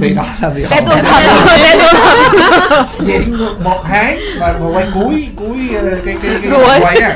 [0.00, 4.86] thì đó là vì Tê tua thật, tê tua diễn một tháng mà, mà quay
[4.94, 6.78] cuối cuối ờ, cái cái cái Đuổi.
[6.80, 7.14] quay á.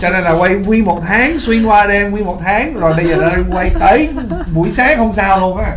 [0.00, 3.06] Cho nên là quay nguyên một tháng xuyên qua đêm nguyên một tháng rồi bây
[3.08, 4.08] giờ đang quay tới
[4.54, 5.72] buổi sáng hôm sau luôn á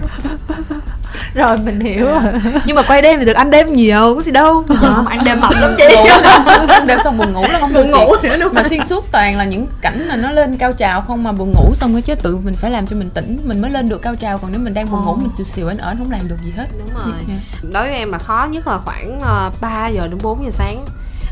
[1.34, 2.06] rồi mình hiểu.
[2.06, 2.22] Rồi
[2.66, 4.64] nhưng mà quay đêm thì được ăn đêm nhiều có gì đâu.
[4.82, 5.84] Không ăn đêm mập lắm chị.
[6.46, 9.38] Không đêm xong buồn ngủ là không buồn ngủ nữa đúng mà xuyên suốt toàn
[9.38, 12.16] là những cảnh mà nó lên cao trào không mà buồn ngủ xong cái chứ
[12.16, 14.38] tự mình phải làm cho mình tỉnh mình mới lên được cao trào.
[14.38, 16.52] Còn nếu mình đang buồn ngủ mình xìu xìu ảnh ẩn không làm được gì
[16.58, 16.68] hết.
[16.80, 17.14] Đúng rồi.
[17.28, 17.34] Dạ.
[17.74, 20.86] đối với em là khó nhất là khoảng uh, 3 giờ đến 4 giờ sáng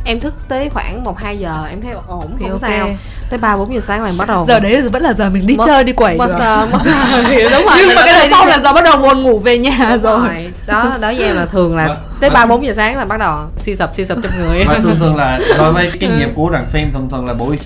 [0.08, 2.62] em thức tới khoảng 1 2 giờ em thấy ổn Thì không ok.
[2.62, 2.90] sao.
[3.30, 4.46] Tới 3 4 giờ sáng là em bắt đầu.
[4.48, 6.36] Giờ đấy vẫn là giờ mình đi Mất- chơi đi quẩy mất được.
[6.40, 6.80] ờ, mất
[7.52, 7.78] đúng rồi.
[7.88, 10.20] Nhưng mà cái lần sau là giờ bắt đầu buồn ngủ về nhà Đúng rồi.
[10.20, 10.52] rồi.
[10.68, 13.06] Đó đối với em là thường là Mà- tới mà- ba bốn giờ sáng là
[13.06, 14.64] bắt đầu suy sụp suy sụp trong người.
[14.68, 17.58] Và thường thường là đối với kinh nghiệm của đoàn phim thường thường là buổi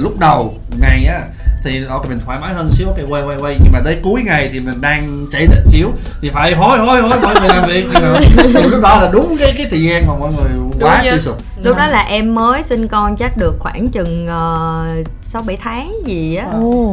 [0.00, 1.20] lúc đầu ngày á
[1.64, 2.86] thì ok mình thoải mái hơn xíu.
[2.86, 3.56] Ok quay quay quay.
[3.62, 5.88] Nhưng mà tới cuối ngày thì mình đang chạy định xíu.
[6.22, 8.00] Thì phải hối hối hối mọi người làm việc thì
[8.62, 10.50] lúc đó là đúng cái cái thời gian mà mọi người
[10.80, 11.36] quá suy sụp.
[11.62, 14.26] Lúc đó là em mới sinh con chắc được khoảng chừng
[15.20, 16.46] sáu bảy tháng gì á.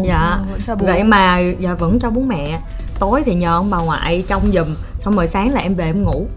[0.07, 0.37] Dạ.
[0.67, 0.85] Cho bố.
[0.85, 2.59] vậy mà dạ vẫn cho bố mẹ.
[2.99, 6.03] Tối thì nhờ ông bà ngoại trông giùm xong rồi sáng là em về em
[6.03, 6.27] ngủ.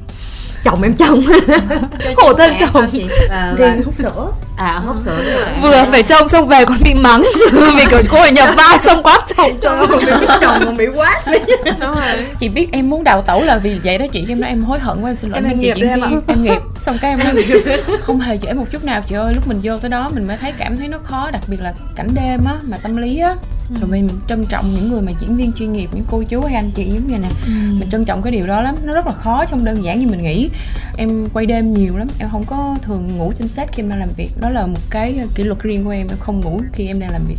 [0.65, 1.21] Chồng em trông
[2.37, 2.87] thân Mẹ chồng?
[3.31, 5.17] À, thì là- hút sữa à đúng rồi.
[5.63, 7.23] Vừa phải trông xong về còn bị mắng.
[7.53, 9.87] Vì kiểu cô ấy nhập vai xong quát chồng chồng
[10.65, 11.23] còn bị quát
[11.81, 12.25] đúng rồi.
[12.39, 14.79] Chị biết em muốn đào tẩu là vì vậy đó chị em nói em hối
[14.79, 16.21] hận quá em xin lỗi Em em chị nghiệp diễn em viên.
[16.27, 16.59] Em nghiệp.
[16.81, 17.45] Xong cái em nói
[18.03, 19.35] không hề dễ một chút nào chị ơi.
[19.35, 21.73] Lúc mình vô tới đó mình mới thấy cảm thấy nó khó đặc biệt là
[21.97, 23.35] cảnh đêm á mà tâm lý á.
[23.81, 26.43] Rồi mình, mình trân trọng những người mà diễn viên chuyên nghiệp những cô chú
[26.43, 27.29] hay anh chị giống như nè.
[27.49, 28.75] Mình trân trọng cái điều đó lắm.
[28.85, 30.49] Nó rất là khó trong đơn giản như mình nghĩ.
[30.99, 33.99] Em quay đêm nhiều lắm em không có thường ngủ trên set khi em đang
[33.99, 34.31] làm việc.
[34.41, 37.11] Đó là một cái kỷ luật riêng của em em không ngủ khi em đang
[37.11, 37.37] làm việc.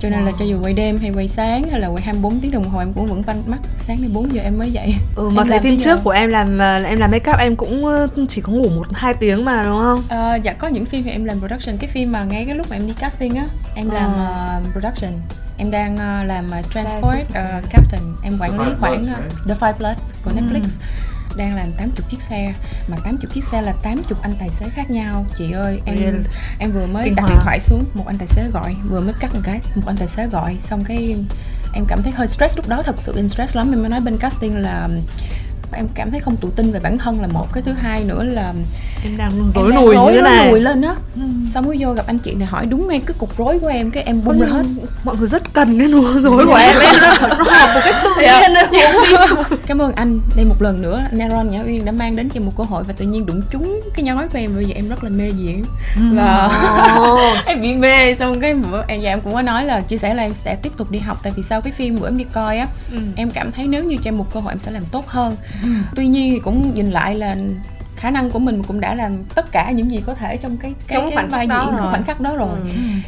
[0.00, 2.50] Cho nên là cho dù quay đêm hay quay sáng hay là quay 24 tiếng
[2.50, 3.58] đồng hồ em cũng vẫn banh mắt.
[3.78, 4.94] Sáng đến 4 giờ em mới dậy.
[5.16, 5.84] Ừ, mà Em thấy làm phim tới giờ.
[5.96, 8.68] trước của em làm ờ, em làm make up em cũng ờ, chỉ có ngủ
[8.68, 10.02] một hai tiếng mà đúng không?
[10.08, 11.76] Ờ, dạ có những phim thì em làm production.
[11.76, 14.24] Cái phim mà ngay cái lúc mà em đi casting á em làm Ờ.
[14.26, 15.12] ờ, production.
[15.58, 18.02] Em đang ờ, làm uh, transport ờ, captain.
[18.22, 19.16] Em quản lý khoảng right?
[19.48, 20.62] The Five Bloods của Netflix
[21.36, 22.54] đang làm 80 chiếc xe
[22.88, 25.26] mà 80 chiếc xe là 80 anh tài xế khác nhau.
[25.38, 26.18] Chị ơi em Really?
[26.58, 29.34] em vừa mới đặt điện thoại xuống một anh tài xế gọi vừa mới cắt
[29.34, 31.16] một cái một anh tài xế gọi xong cái
[31.74, 33.72] em cảm thấy hơi stress lúc đó thật sự em stress lắm.
[33.72, 34.88] Em mới nói bên casting là
[35.76, 38.22] em cảm thấy không tự tin về bản thân là một cái thứ hai nữa
[38.24, 38.52] là
[39.04, 40.20] em đang rối nùi rối,
[40.50, 40.94] nùi lên á.
[41.54, 43.90] Xong mới vô gặp anh chị này hỏi đúng ngay cái cục rối của em
[43.90, 44.62] cái em bung ra hết.
[45.04, 46.76] Mọi người rất cần cái nùa rối của em.
[46.80, 46.94] Em
[47.74, 48.40] một cách tự Dạ.
[48.40, 48.66] nhiên đấy.
[49.66, 50.20] Cảm ơn anh.
[50.36, 52.64] Đây một lần nữa anh Aaron Nhã Uyên đã mang đến cho em một cơ
[52.64, 54.54] hội và tự nhiên đụng trúng cái nhói của em.
[54.56, 55.64] Bây giờ em rất là mê diễn.
[56.14, 56.50] Và
[57.46, 58.14] em bị mê.
[58.14, 60.72] Xong cái em và em cũng có nói là chia sẻ là em sẽ tiếp
[60.76, 61.20] tục đi học.
[61.22, 62.66] Tại vì sau cái phim bữa em đi coi á
[63.16, 65.36] em cảm thấy nếu như cho em một cơ hội em sẽ làm tốt hơn
[65.96, 67.36] tuy nhiên thì cũng nhìn lại là
[67.96, 70.74] khả năng của mình cũng đã làm tất cả những gì có thể trong cái
[70.86, 72.58] cái, Trong cái vai diễn cái khoảnh khắc đó rồi.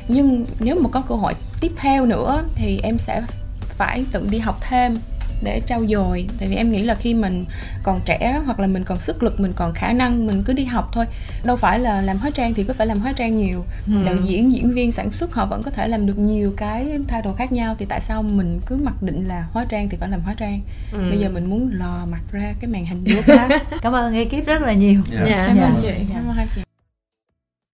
[0.08, 3.22] Nhưng nếu mà có cơ hội tiếp theo nữa thì em sẽ
[3.60, 4.98] phải tự đi học thêm
[5.42, 7.44] để trau dồi tại vì em nghĩ là khi mình
[7.82, 10.64] còn trẻ hoặc là mình còn sức lực mình còn khả năng mình cứ đi
[10.64, 11.04] học thôi
[11.44, 13.64] đâu phải là làm hóa trang thì cứ phải làm hóa trang nhiều
[14.04, 17.32] đạo diễn diễn viên sản xuất họ vẫn có thể làm được nhiều cái title
[17.38, 20.20] khác nhau thì tại sao mình cứ mặc định là hóa trang thì phải làm
[20.20, 20.60] hóa trang
[20.92, 20.98] Ừ.
[21.10, 24.46] bây giờ mình muốn lò mặt ra cái màn hình vô khác cảm ơn ekip
[24.46, 25.24] rất là nhiều Dạ.
[25.28, 25.44] Dạ.
[25.46, 25.90] cảm ơn Dạ.
[25.98, 26.04] chị
[26.56, 26.65] Dạ.